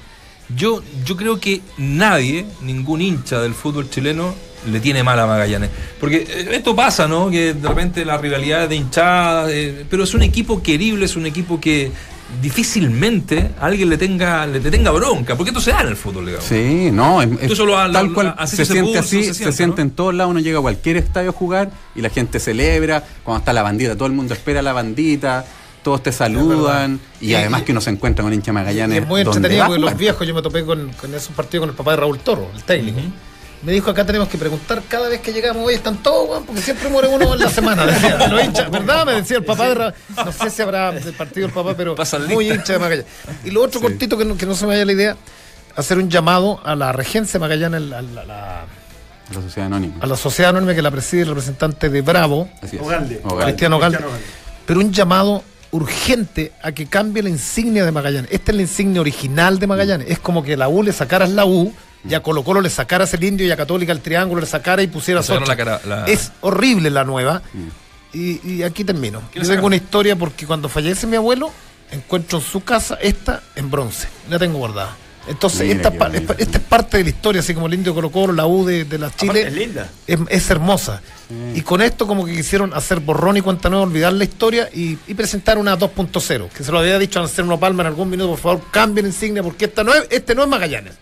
[0.55, 4.33] yo, yo creo que nadie, ningún hincha del fútbol chileno,
[4.71, 5.69] le tiene mal a Magallanes.
[5.99, 7.29] Porque eh, esto pasa, ¿no?
[7.29, 11.25] Que de repente la rivalidad de hinchadas, eh, pero es un equipo querible, es un
[11.25, 11.91] equipo que
[12.41, 15.95] difícilmente a alguien le tenga, le, le tenga bronca, porque esto se da en el
[15.95, 16.45] fútbol, digamos.
[16.47, 19.27] Sí, no, es, es Tú solo a- tal la- cual se se siente así, se
[19.29, 19.81] se, siente, siente ¿no?
[19.83, 23.39] en todos lados, uno llega a cualquier estadio a jugar y la gente celebra, cuando
[23.39, 25.45] está la bandita, todo el mundo espera la bandita,
[25.83, 29.01] todos te saludan y, Y- además y- que uno se encuentra con hincha Y Magallanes.
[29.03, 31.75] es muy entretenido porque los viejos, yo me topé con, con esos partidos con el
[31.75, 32.99] papá de Raúl Toro, el técnico.
[33.63, 36.61] Me dijo, acá tenemos que preguntar cada vez que llegamos, oye, están todos, weón, porque
[36.61, 37.85] siempre muere uno en la semana.
[37.87, 39.05] Decía, los hinchas, ¿verdad?
[39.05, 39.93] Me decía el papá de.
[40.15, 41.95] No sé si habrá partido el papá, pero
[42.29, 43.05] muy hincha de Magallanes.
[43.43, 45.17] Y lo otro cortito, que no, que no se me vaya la idea,
[45.75, 48.65] hacer un llamado a la regencia de Magallanes, a la, a la-
[49.33, 49.95] La sociedad anónima.
[50.01, 52.49] a la sociedad anónima que la preside el representante de Bravo.
[52.79, 53.21] Ogalde.
[53.23, 53.43] Ogalde.
[53.45, 53.99] Cristiano Galde,
[54.67, 58.31] pero un llamado urgente a que cambie la insignia de Magallanes.
[58.31, 60.07] Esta es la insignia original de Magallanes.
[60.09, 61.73] Es como que la U le sacaras la U,
[62.09, 64.81] y a Colo Colo le sacaras el indio y a Católica el triángulo le sacara
[64.83, 67.41] y pusieras la cara- la- Es horrible la nueva.
[68.13, 69.19] Y, y aquí termino.
[69.21, 71.51] Yo ¿Quién le tengo una historia porque cuando fallece mi abuelo,
[71.91, 74.07] encuentro en su casa esta en bronce.
[74.29, 74.95] La tengo guardada.
[75.29, 75.73] Entonces, Mira
[76.39, 78.85] esta, es parte de la historia, así como el indio Colo Colo, la U de,
[78.85, 79.41] de la Chile.
[79.41, 79.89] Aparte, es linda.
[80.07, 81.01] Es, es hermosa.
[81.53, 84.97] Y con esto como que quisieron hacer borrón y cuenta nueva, olvidar la historia y,
[85.05, 88.29] y presentar una 2.0, que se lo había dicho a Anselmo Palma en algún minuto,
[88.29, 90.93] por favor, cambien insignia porque esta no es, este no es Magallanes.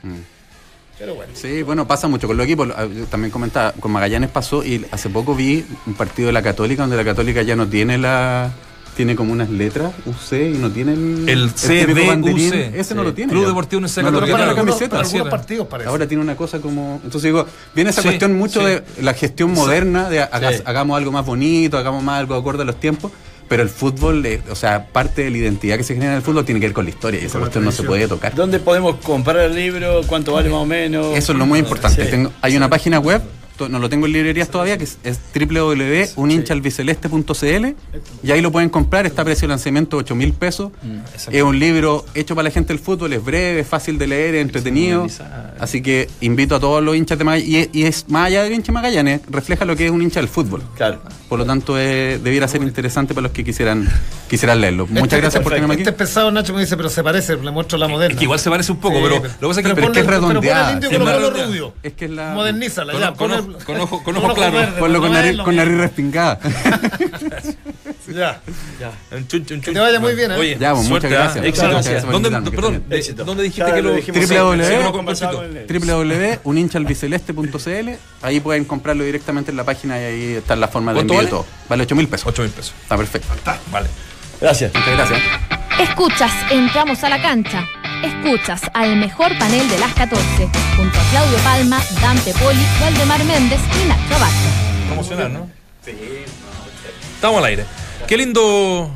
[0.97, 1.33] Pero bueno.
[1.35, 2.69] Sí, bueno, pasa mucho con los equipos.
[2.75, 6.41] Ah, yo También comentaba, con Magallanes pasó y hace poco vi un partido de la
[6.41, 8.51] Católica donde la Católica ya no tiene la.
[8.95, 11.27] Tiene como unas letras UC y no tiene el.
[11.27, 12.73] El CDUC.
[12.75, 13.29] Ese no lo tiene.
[13.29, 13.49] Club ya.
[13.49, 14.99] Deportivo Universidad No lo tiene la algunos, camiseta.
[15.01, 15.29] algunos Sí.
[15.29, 15.89] partidos parece.
[15.89, 17.01] Ahora tiene una cosa como.
[17.03, 18.67] Entonces digo, viene esa Sí, cuestión mucho sí.
[18.67, 20.63] de la gestión moderna, de haga- Sí.
[20.63, 23.11] hagamos algo más bonito, hagamos más algo acorde a los tiempos.
[23.47, 26.23] Pero el fútbol, eh, o sea, parte de la identidad que se genera en el
[26.23, 28.33] fútbol tiene que ver con la historia y esa cuestión no se puede tocar.
[28.33, 30.01] ¿Dónde podemos comprar el libro?
[30.07, 31.15] ¿Cuánto vale más o menos?
[31.15, 32.05] Eso es lo muy importante.
[32.05, 32.09] Sí.
[32.11, 33.21] Tengo- hay una página web,
[33.69, 37.65] no lo tengo en librerías todavía, que es, es www.uninchalbiceleste.cl
[38.23, 40.71] y ahí lo pueden comprar, está a precio de lanzamiento 8 mil pesos.
[41.31, 44.35] Es un libro hecho para la gente del fútbol, es breve, es fácil de leer,
[44.35, 45.07] es entretenido.
[45.59, 48.67] Así que invito a todos los hinchas de Magallanes, y, es más allá del hincha
[48.67, 50.61] de Magallanes, refleja lo que es un hincha del fútbol.
[50.75, 51.01] Claro.
[51.29, 53.87] Por lo tanto, debiera ser interesante para los que quisieran,
[54.29, 54.87] quisieran leerlo.
[54.87, 55.81] Muchas Este- gracias por tenerme aquí.
[55.83, 58.13] Este es pesado, Nacho me dice, pero se parece, le muestro la moderna.
[58.13, 59.75] Es que igual se parece un poco, Sí, pero pero- lo que pasa es que,
[59.75, 61.15] pero es que es redondeada, Pero es más.
[61.83, 62.33] Es que es la.
[62.33, 63.13] Modernízala, ya.
[63.13, 64.57] pon el- con ojo- con ojo ojo claro.
[64.57, 66.39] verde, Ponlo con nariz, con nariz respingada.
[68.15, 68.39] Ya.
[69.11, 69.73] Un chun, chun, chun.
[69.73, 70.35] te vaya muy bien, ¿eh?
[70.35, 71.21] Oye, Ya, pues, muchas suerte, ¿ah?
[71.23, 71.45] gracias.
[71.45, 71.69] Éxito.
[71.69, 73.25] Gracias ¿Dónde, que perdón, Éxito.
[73.25, 74.63] ¿dónde dijiste Ya que lo dijimos, www.
[74.63, 75.59] sí, Sí, lo con conversamos propósito.
[75.59, 77.89] en el- www.uninchalbiceleste.cl
[78.21, 81.27] Ahí pueden comprarlo directamente en la página y ahí está la forma de ¿Cuánto envío
[81.29, 81.43] y vale?
[81.43, 81.45] todo.
[81.67, 82.27] Vale 8 mil pesos.
[82.27, 82.73] 8 mil pesos.
[82.83, 83.27] Está perfecto.
[83.71, 83.89] Vale.
[84.39, 84.71] Gracias.
[84.73, 85.19] Muchas gracias.
[85.79, 87.65] Escuchas, entramos a la cancha.
[88.05, 90.23] Escuchas al mejor panel de las 14,
[90.77, 94.29] junto a Claudio Palma, Dante Poli, Valdemar Méndez y Nacho Abad.
[94.87, 95.49] Promocionar, ¿no?
[95.83, 95.91] Sí.
[97.15, 97.65] Estamos al aire.
[98.07, 98.91] Qué lindo,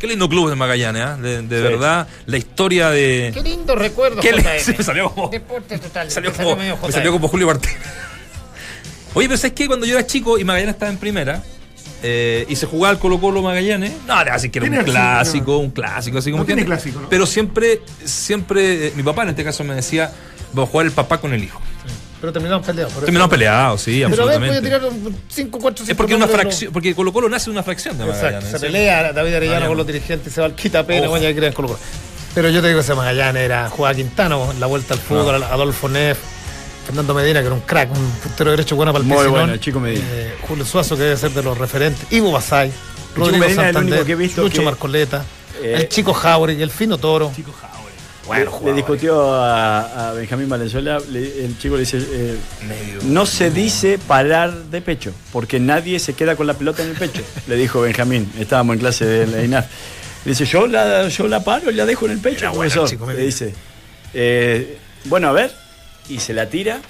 [0.00, 1.16] qué lindo club de Magallanes, ¿ah?
[1.16, 3.30] De, de verdad, la historia de.
[3.32, 4.76] Qué lindo recuerdo, Qué JM.
[4.78, 6.06] me salió como- Deporte total.
[6.08, 7.76] Me salió como, medio me salió como Julio Martínez.
[9.14, 9.66] Oye, pero ¿sabes qué?
[9.68, 11.42] Cuando yo era chico y Magallanes estaba en primera
[12.02, 14.84] eh, y se jugaba el Colo Colo Magallanes, no, era así que era un Tiene
[14.84, 16.82] clásico, un clásico, así como No tiene entiendes?
[16.84, 17.08] clásico, ¿no?
[17.08, 20.12] Pero siempre, siempre, eh, mi papá en este caso me decía,
[20.52, 21.60] vamos a jugar el papá con el hijo.
[22.20, 22.92] Pero terminamos peleados.
[22.94, 24.88] Terminamos peleados, sí, Pero a ver, voy a absolutamente.
[24.98, 25.90] tirar 5, 4, 5.
[25.92, 28.50] es porque una fracción, porque Colo Colo nace de una fracción de Exacto, Magallanes.
[28.50, 28.66] se ¿sí?
[28.66, 31.10] pelea David Arellano con los dirigentes, se va al quita pena, Ojo.
[31.10, 31.80] bueno, ya creen Colo Colo.
[32.34, 36.18] Pero yo te digo, ese Magallanes era jugaba Quintano, la vuelta al fútbol, Adolfo Neff,
[36.88, 39.78] Fernando Medina, que era un crack, un puntero derecho bueno para el Muy bueno, Chico
[39.78, 40.02] Medina.
[40.10, 43.92] eh, Julio Suazo, que debe ser de los referentes, Ivo Basay, Chico Rodrigo Medina Santander,
[43.92, 45.22] único que he visto Lucho que- Marcoleta,
[45.62, 47.30] Eh, el Chico Jauregui, el Fino Toro.
[48.30, 52.36] Le- le, discutió a, a Benjamín Valenzuela, le- el chico le dice, eh,
[53.04, 56.96] no se dice parar de pecho, porque nadie se queda con la pelota en el
[56.96, 59.66] pecho, le dijo Benjamín, estábamos en clase de la INAF.
[60.26, 62.88] Le dice, yo la, yo la paro y la dejo en el pecho, bueno profesor".
[62.88, 63.54] chico, Le dice,
[64.12, 65.50] "Eh, bueno, a ver,
[66.08, 66.80] y se la tira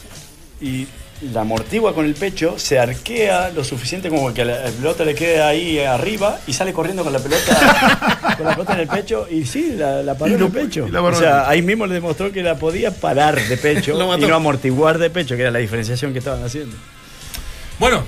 [0.61, 0.87] y
[1.33, 5.15] la amortigua con el pecho, se arquea lo suficiente como que la, la pelota le
[5.15, 9.27] quede ahí arriba y sale corriendo con la pelota con la pelota en el pecho
[9.29, 10.87] y sí, la, la paró en el pecho.
[10.87, 14.99] o sea, ahí mismo le demostró que la podía parar de pecho y no amortiguar
[14.99, 16.77] de pecho, que era la diferenciación que estaban haciendo.
[17.81, 18.05] Bueno,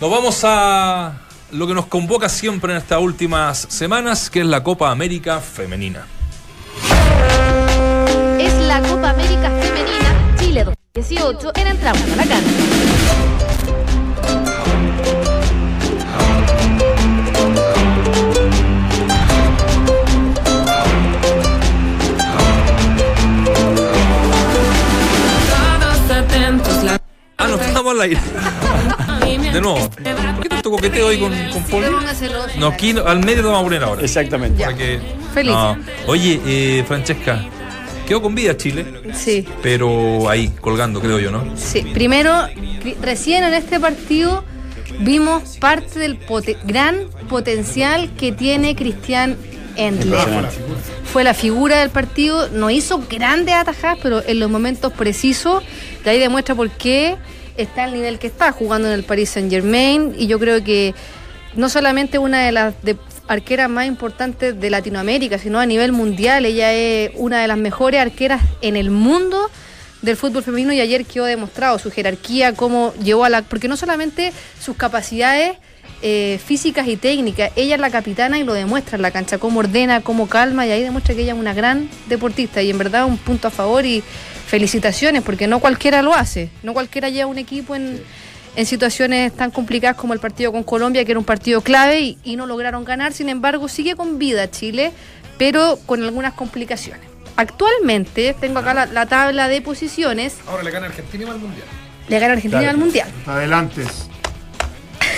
[0.00, 1.20] nos vamos a
[1.52, 6.06] lo que nos convoca siempre en estas últimas semanas, que es la Copa América Femenina.
[8.38, 10.05] Es la Copa América Femenina
[10.56, 13.66] Chile 2018 en Entramos a la cancha.
[27.38, 28.20] Ah, no estamos al aire.
[29.52, 29.90] De nuevo.
[29.90, 31.86] ¿Por qué tanto coqueteo hoy con, con Poli?
[32.58, 34.02] No, aquí al medio lo vamos a poner ahora.
[34.02, 34.64] Exactamente.
[34.64, 35.00] Para que-
[35.34, 35.52] Feliz.
[35.52, 35.76] No.
[36.06, 37.44] Oye, eh, Francesca,
[38.06, 41.44] quedó con vida Chile, Sí, pero ahí, colgando, creo yo, ¿no?
[41.56, 41.82] sí.
[41.92, 42.32] Primero,
[43.02, 44.44] recién en este partido
[45.00, 49.36] vimos parte del pote- gran potencial que tiene Cristian
[49.76, 50.48] Endler.
[51.12, 55.62] Fue la figura del partido, no hizo grandes atajadas, pero en los momentos precisos,
[56.04, 57.16] de ahí demuestra por qué
[57.56, 60.94] está al nivel que está, jugando en el Paris Saint Germain, y yo creo que
[61.54, 62.96] no solamente una de las de-
[63.28, 68.00] arqueras más importantes de Latinoamérica, sino a nivel mundial, ella es una de las mejores
[68.00, 69.50] arqueras en el mundo
[70.02, 73.42] del fútbol femenino y ayer quedó demostrado su jerarquía, cómo llevó a la...
[73.42, 75.56] Porque no solamente sus capacidades
[76.02, 79.60] eh, físicas y técnicas, ella es la capitana y lo demuestra en la cancha, cómo
[79.60, 83.06] ordena, cómo calma y ahí demuestra que ella es una gran deportista y en verdad
[83.06, 84.02] un punto a favor y
[84.46, 88.00] felicitaciones porque no cualquiera lo hace, no cualquiera lleva un equipo en,
[88.56, 92.18] en situaciones tan complicadas como el partido con Colombia, que era un partido clave y,
[92.24, 94.92] y no lograron ganar, sin embargo sigue con vida Chile,
[95.38, 97.02] pero con algunas complicaciones.
[97.36, 101.38] Actualmente, tengo acá la, la tabla de posiciones, Ahora le gana Argentina y va al
[101.40, 101.66] Mundial.
[102.08, 102.74] le gana Argentina Claro.
[102.74, 103.08] al Mundial.
[103.26, 103.84] Adelante.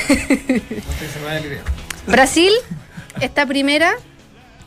[0.09, 1.63] Se me va el idea.
[2.07, 2.53] Brasil
[3.21, 3.93] está primera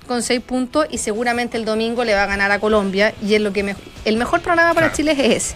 [0.08, 3.42] con 6 puntos y seguramente el domingo le va a ganar a Colombia y es
[3.42, 5.56] lo que me- el mejor programa para Chile es ese.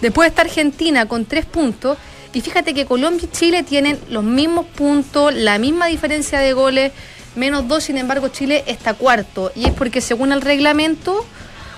[0.00, 1.96] Después está Argentina con 3 puntos
[2.34, 6.92] y fíjate que Colombia y Chile tienen los mismos puntos, la misma diferencia de goles,
[7.36, 11.24] menos 2, sin embargo Chile está cuarto y es porque según el reglamento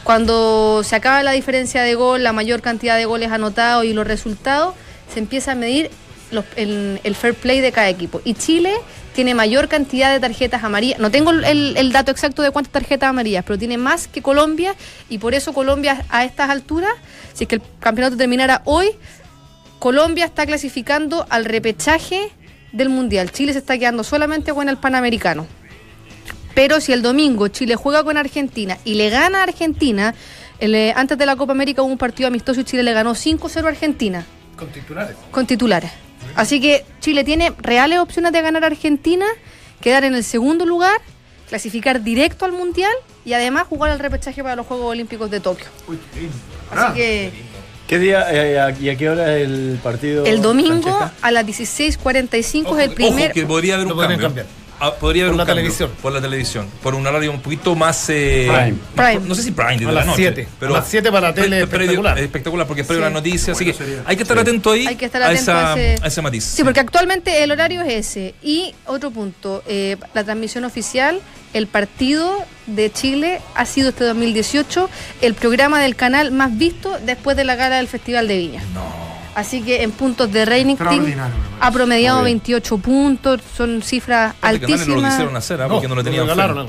[0.05, 4.07] cuando se acaba la diferencia de gol, la mayor cantidad de goles anotados y los
[4.07, 4.75] resultados,
[5.13, 5.91] se empieza a medir
[6.31, 8.21] los- el, el fair play de cada equipo.
[8.25, 8.73] Y Chile
[9.15, 11.01] tiene mayor cantidad de tarjetas amarillas.
[11.01, 14.77] No tengo el, el dato exacto de cuántas tarjetas amarillas, pero tiene más que Colombia
[15.09, 16.93] y por eso Colombia a estas alturas,
[17.35, 18.91] si es que el campeonato terminara hoy,
[19.79, 22.31] Colombia está clasificando al repechaje
[22.73, 23.31] del Mundial.
[23.33, 25.47] Chile se está quedando solamente con el Panamericano.
[26.55, 30.15] Pero si el domingo Chile juega con Argentina y le gana a Argentina,
[30.59, 33.15] el, eh, antes de la Copa América hubo un partido amistoso y Chile le ganó
[33.15, 34.25] 5-0 a Argentina
[34.57, 35.17] Con titulares.
[35.31, 35.91] con titulares.
[36.35, 39.27] Así que Chile tiene reales opciones de ganar a Argentina,
[39.83, 40.99] quedar en el segundo lugar,
[41.49, 42.93] clasificar directo al Mundial
[43.27, 45.67] y además jugar el repechaje para los Juegos Olímpicos de Tokio.
[46.71, 47.33] Así que ¿Qué
[47.89, 50.25] día eh, a- y a qué hora es el partido?
[50.27, 51.13] el domingo Francesca?
[51.23, 53.33] a las 16.45 es el Ojo primer...
[53.33, 54.19] que podría haber un cambio.
[54.19, 54.47] cambiar.
[54.79, 55.63] Ah, podría haber Por un la cambio.
[55.63, 55.91] televisión.
[56.03, 56.67] Por la televisión.
[56.83, 58.11] Por un horario un poquito más.
[58.11, 58.75] eh, Prime.
[58.95, 59.27] Prime.
[59.27, 60.49] No sé si Prime, desde A la las noche, 7.
[60.61, 62.19] Pero a las 7 para la tele Pre- pre- espectacular.
[62.19, 63.15] espectacular, porque es previo a Sí.
[63.15, 63.53] la noticia.
[63.55, 64.03] Así que sería.
[64.05, 66.21] hay que estar atento ahí Hay que estar a, atento esa, a ese- a ese
[66.23, 66.45] matiz.
[66.45, 68.35] Sí, porque actualmente el horario es ese.
[68.43, 71.21] Y otro punto, eh, la transmisión oficial,
[71.57, 72.35] el partido
[72.67, 74.91] de Chile ha sido este 2018
[75.23, 78.63] el programa del canal más visto después de la gala del Festival de Viña.
[79.35, 80.79] Así que en puntos de parece.
[81.61, 82.39] ha promediado Muy bien.
[82.39, 85.13] 28 puntos, son cifras Canales no lo altísimas.
[85.13, 85.69] quisieron hacer, ¿ah?
[85.69, 86.67] porque no, lo tenían algo.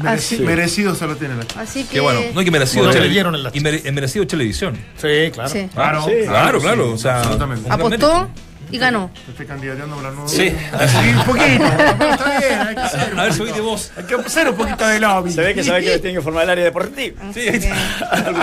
[0.00, 0.38] Mereci- Así.
[0.38, 2.20] Merecido se lo tiene la Así que bueno.
[2.32, 2.84] No hay que merecido.
[2.84, 3.08] Bueno, le
[3.42, 4.76] la y mere- eh, merecido televisión.
[4.96, 5.50] Sí, claro.
[5.50, 5.68] Sí.
[5.74, 6.12] Claro, Sí.
[6.26, 6.84] Claro, claro.
[6.86, 7.20] sí, o sea,
[7.68, 8.28] apostó.
[8.74, 9.08] Y ganó.
[9.24, 10.28] Te estoy candidateando para la nueva.
[10.28, 10.50] Sí.
[10.50, 11.64] Sí, un poquito.
[11.98, 13.18] pero está bien, hay que hacer.
[13.20, 13.92] A ver, de vos.
[13.96, 15.30] Hay que hacer un poquito de lobby.
[15.30, 17.22] Se ve que sabe que tiene que formar el área deportiva.
[17.32, 17.46] Sí,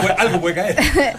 [0.01, 0.77] puede, algo puede caer.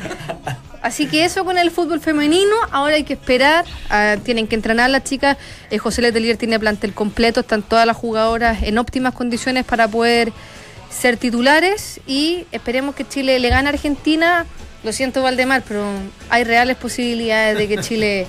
[0.81, 4.89] Así que eso con el fútbol femenino, ahora hay que esperar, ah, tienen que entrenar
[4.89, 5.37] las chicas,
[5.71, 10.33] eh, José Letelier tiene plantel completo, están todas las jugadoras en óptimas condiciones para poder
[10.91, 14.45] ser titulares y esperemos que Chile le gane a Argentina,
[14.83, 15.85] lo siento Valdemar, pero
[16.31, 18.27] hay reales posibilidades de que Chile...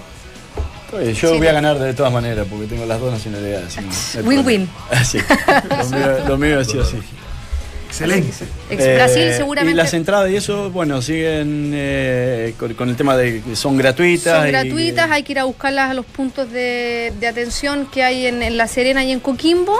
[0.96, 1.38] Oye, yo Sí.
[1.38, 3.78] voy a ganar de todas maneras porque tengo las dos nacionalidades.
[3.78, 4.68] así Win-win.
[4.68, 5.04] problema.
[5.06, 5.18] Sí.
[5.70, 6.98] Lo mío, lo mío ha sido así.
[7.88, 8.30] Excelente.
[8.72, 9.76] Ex- Eh, Brasil Y seguramente...
[9.78, 14.38] las entradas y eso, bueno, siguen eh, con, con el tema de que son gratuitas.
[14.39, 18.04] Son y- gratuitas, hay que ir a buscarlas a los puntos de, de atención que
[18.04, 19.80] hay en, en La Serena y en Coquimbo.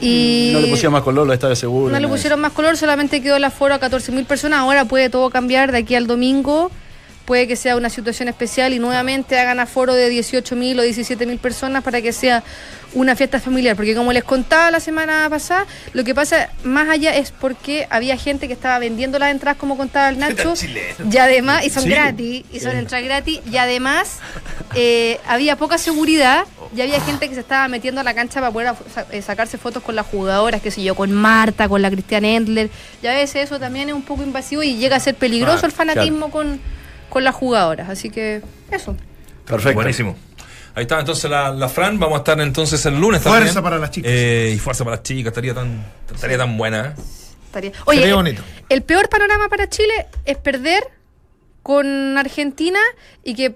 [0.00, 1.92] Y No le pusieron más color, lo estaba seguro.
[1.92, 4.58] No le de pusieron más color, solamente quedó el aforo a 14.000 personas.
[4.58, 6.72] Ahora puede todo cambiar de aquí al domingo.
[7.24, 11.82] Puede que sea una situación especial y nuevamente hagan aforo de 18.000 o 17.000 personas
[11.84, 12.42] para que sea
[12.94, 13.76] una fiesta familiar.
[13.76, 18.16] Porque como les contaba la semana pasada, lo que pasa más allá es porque había
[18.16, 20.54] gente que estaba vendiendo las entradas, como contaba el Nacho.
[21.12, 21.88] Y además, y son Sí.
[21.90, 23.40] gratis, y son entradas gratis.
[23.50, 24.18] Y además,
[24.74, 26.44] eh, había poca seguridad
[26.76, 28.74] y había gente que se estaba metiendo a la cancha para poder
[29.10, 32.68] eh, sacarse fotos con las jugadoras, qué sé yo, con Marta, con la Cristian Endler.
[33.02, 35.66] Y a veces eso también es un poco invasivo y llega a ser peligroso Claro,
[35.68, 36.60] el fanatismo con,
[37.12, 37.88] con las jugadoras.
[37.90, 38.40] Así que
[38.70, 38.96] eso.
[39.44, 39.74] Perfecto.
[39.74, 40.16] Buenísimo.
[40.74, 41.98] Ahí está entonces la, la Fran.
[41.98, 43.62] Vamos a estar entonces el lunes Fuerza también.
[43.64, 44.10] para las chicas.
[44.10, 45.30] Eh, y fuerza para las chicas.
[45.32, 45.84] Estaría tan,
[46.14, 46.94] estaría tan buena.
[46.96, 47.02] ¿eh?
[47.46, 48.42] Estaría- Oye, Sería el- bonito.
[48.70, 50.82] El peor panorama para Chile es perder
[51.62, 52.78] con Argentina
[53.22, 53.54] y que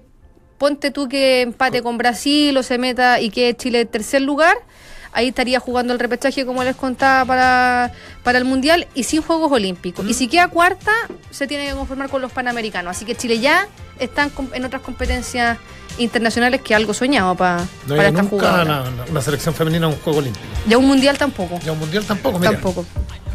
[0.59, 4.55] ponte tú que empate con Brasil o se meta y que Chile en tercer lugar.
[5.17, 7.91] Ahí estaría jugando el repechaje, como les contaba, para,
[8.23, 10.05] para el Mundial y sin Juegos Olímpicos.
[10.07, 10.91] Y si queda cuarta,
[11.31, 12.95] se tiene que conformar con los Panamericanos.
[12.95, 15.57] Así que Chile ya está en, otras competencias
[15.97, 19.95] internacionales que algo soñado pa- No para esta nunca la- una selección femenina a un
[19.97, 20.45] juego olímpico.
[20.67, 21.59] Ya un Mundial tampoco.
[21.65, 22.51] Y a un mundial tampoco, mira.
[22.51, 22.85] Tampoco.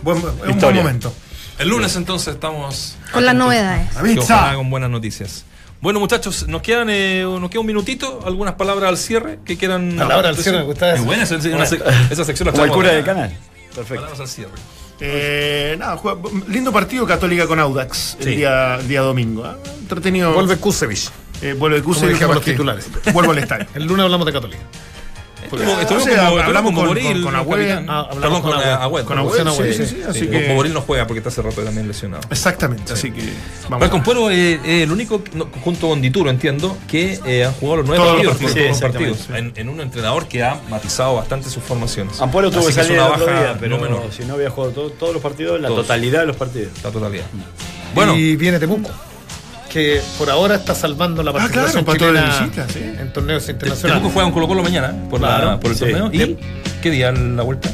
[0.05, 1.13] Buen, es un buen momento.
[1.59, 2.95] El lunes entonces estamos.
[3.13, 3.89] Con las novedades.
[4.35, 5.45] Ojalá con buenas noticias.
[5.83, 8.21] Bueno, muchachos, nos quedan eh, nos queda un minutito.
[8.25, 9.97] ¿Algunas palabras al cierre que quieran.
[9.99, 11.05] Palabras al cierre, me gusta Es eso.
[11.05, 12.47] buena esa, sec- esa sección.
[12.47, 13.37] la Como el cura del canal.
[13.75, 13.95] Perfecto.
[13.97, 14.53] Palabras al cierre.
[15.01, 18.31] Eh, nada, juega- lindo partido Católica con Audax el Sí.
[18.37, 19.45] día, el día domingo.
[19.45, 19.57] ¿eh?
[19.81, 20.33] Entretenido.
[20.33, 21.11] Vuelve Kusevich.
[21.43, 22.89] eh, vuelve Kusevich, dijimos los titulares.
[23.13, 23.67] Vuelvo al estadio.
[23.75, 24.63] El lunes hablamos de Católica.
[25.59, 27.69] Como, estuvo hablamos con- Boril, con- con el Agüed.
[27.69, 27.87] capitán.
[27.89, 29.05] Ah, Perdón, con con.
[29.05, 32.23] Con Sí, sí, así que- Boril no juega porque está hace rato también lesionado.
[32.31, 33.23] Exactamente, así que
[33.65, 33.81] vamos.
[33.81, 35.23] Marcon Puero es el único,
[35.63, 38.83] junto con Dituro, entiendo, que eh, han jugado los nueve partidos, partidos, todos los sí,
[38.83, 42.21] partidos, exactamente, en, un entrenador que ha matizado bastante sus formaciones.
[42.21, 43.79] Ampuero tuvo que salir una baja pero
[44.11, 46.73] si no había jugado todo- todos los partidos, la totalidad de los partidos.
[46.83, 47.25] La totalidad.
[47.95, 48.91] Bueno, Y viene Temuco,
[49.73, 52.79] que por ahora está salvando la Ah, claro, participación de chilena visita, sí.
[53.01, 54.01] en torneos Te- internacionales.
[54.01, 55.85] Temuco juega un Colo Colo mañana por, la- Claro, por el sí.
[55.85, 56.11] torneo.
[56.13, 56.37] ¿Y
[56.83, 57.71] qué día la vuelta?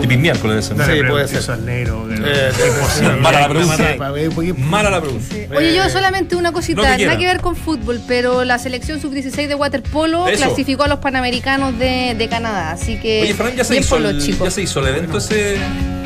[0.00, 0.82] Tipi miércoles ¿no?
[0.86, 1.58] Sí, puede eso ser.
[1.58, 3.16] que- Eh, imposible.
[3.20, 3.76] Mala la pregunta.
[3.76, 5.34] Sí, eh, Mala la pregunta.
[5.54, 9.54] Oye, yo solamente una cosita, nada que ver con fútbol, pero la selección sub-16 de
[9.54, 10.38] waterpolo Eso.
[10.46, 14.02] clasificó a los panamericanos de, de Canadá, así que Oye, Fran, ya se, hizo el,
[14.04, 14.44] los chicos.
[14.48, 15.56] ya se hizo el evento ese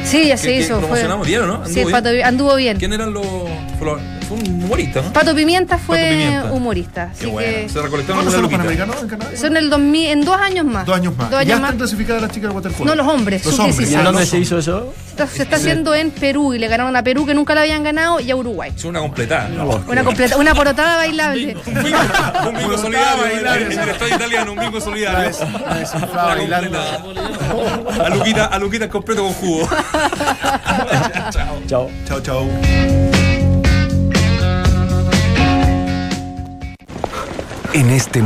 [0.05, 0.70] Sí, ya que- se hizo.
[0.74, 1.66] Fue, promocionamos bien, ¿o no?
[1.66, 2.26] sí, ¿Anduvo Pato- bien?
[2.26, 2.78] anduvo bien.
[2.78, 3.26] ¿Quién eran los,
[4.28, 5.12] fue un humorista, ¿no?
[5.12, 6.52] Pato Pimienta fue Pato Pimienta.
[6.52, 7.52] humorista, Qué así bueno.
[7.62, 9.30] que Se recolectaron ¿Cuándo una son los panamericanos en Canadá?
[9.36, 10.86] son el 2000, en dos años más.
[10.86, 11.30] Dos años más.
[11.30, 11.74] Dos ¿Ya años están más.
[11.76, 12.90] clasificadas las chicas de waterpolo?
[12.90, 13.70] No, los hombres, Los sub-16.
[13.70, 13.90] hombres.
[13.90, 14.92] ¿Y en dónde se hizo eso?
[15.10, 17.82] Está- se está haciendo en Perú y le ganaron a Perú que nunca la habían
[17.82, 18.72] ganado y a Uruguay.
[18.76, 19.48] Es una completada.
[19.88, 21.56] Una completa, una porotada bailable.
[21.66, 21.98] Un bingo,
[22.48, 25.30] un bingo solidario en, en el estadio italiano, un bingo solidario.
[28.00, 29.68] A Luquita, a Luquita completo con jugo.
[31.66, 31.90] Chao.
[32.06, 33.17] Chao, chao.
[37.74, 38.22] En este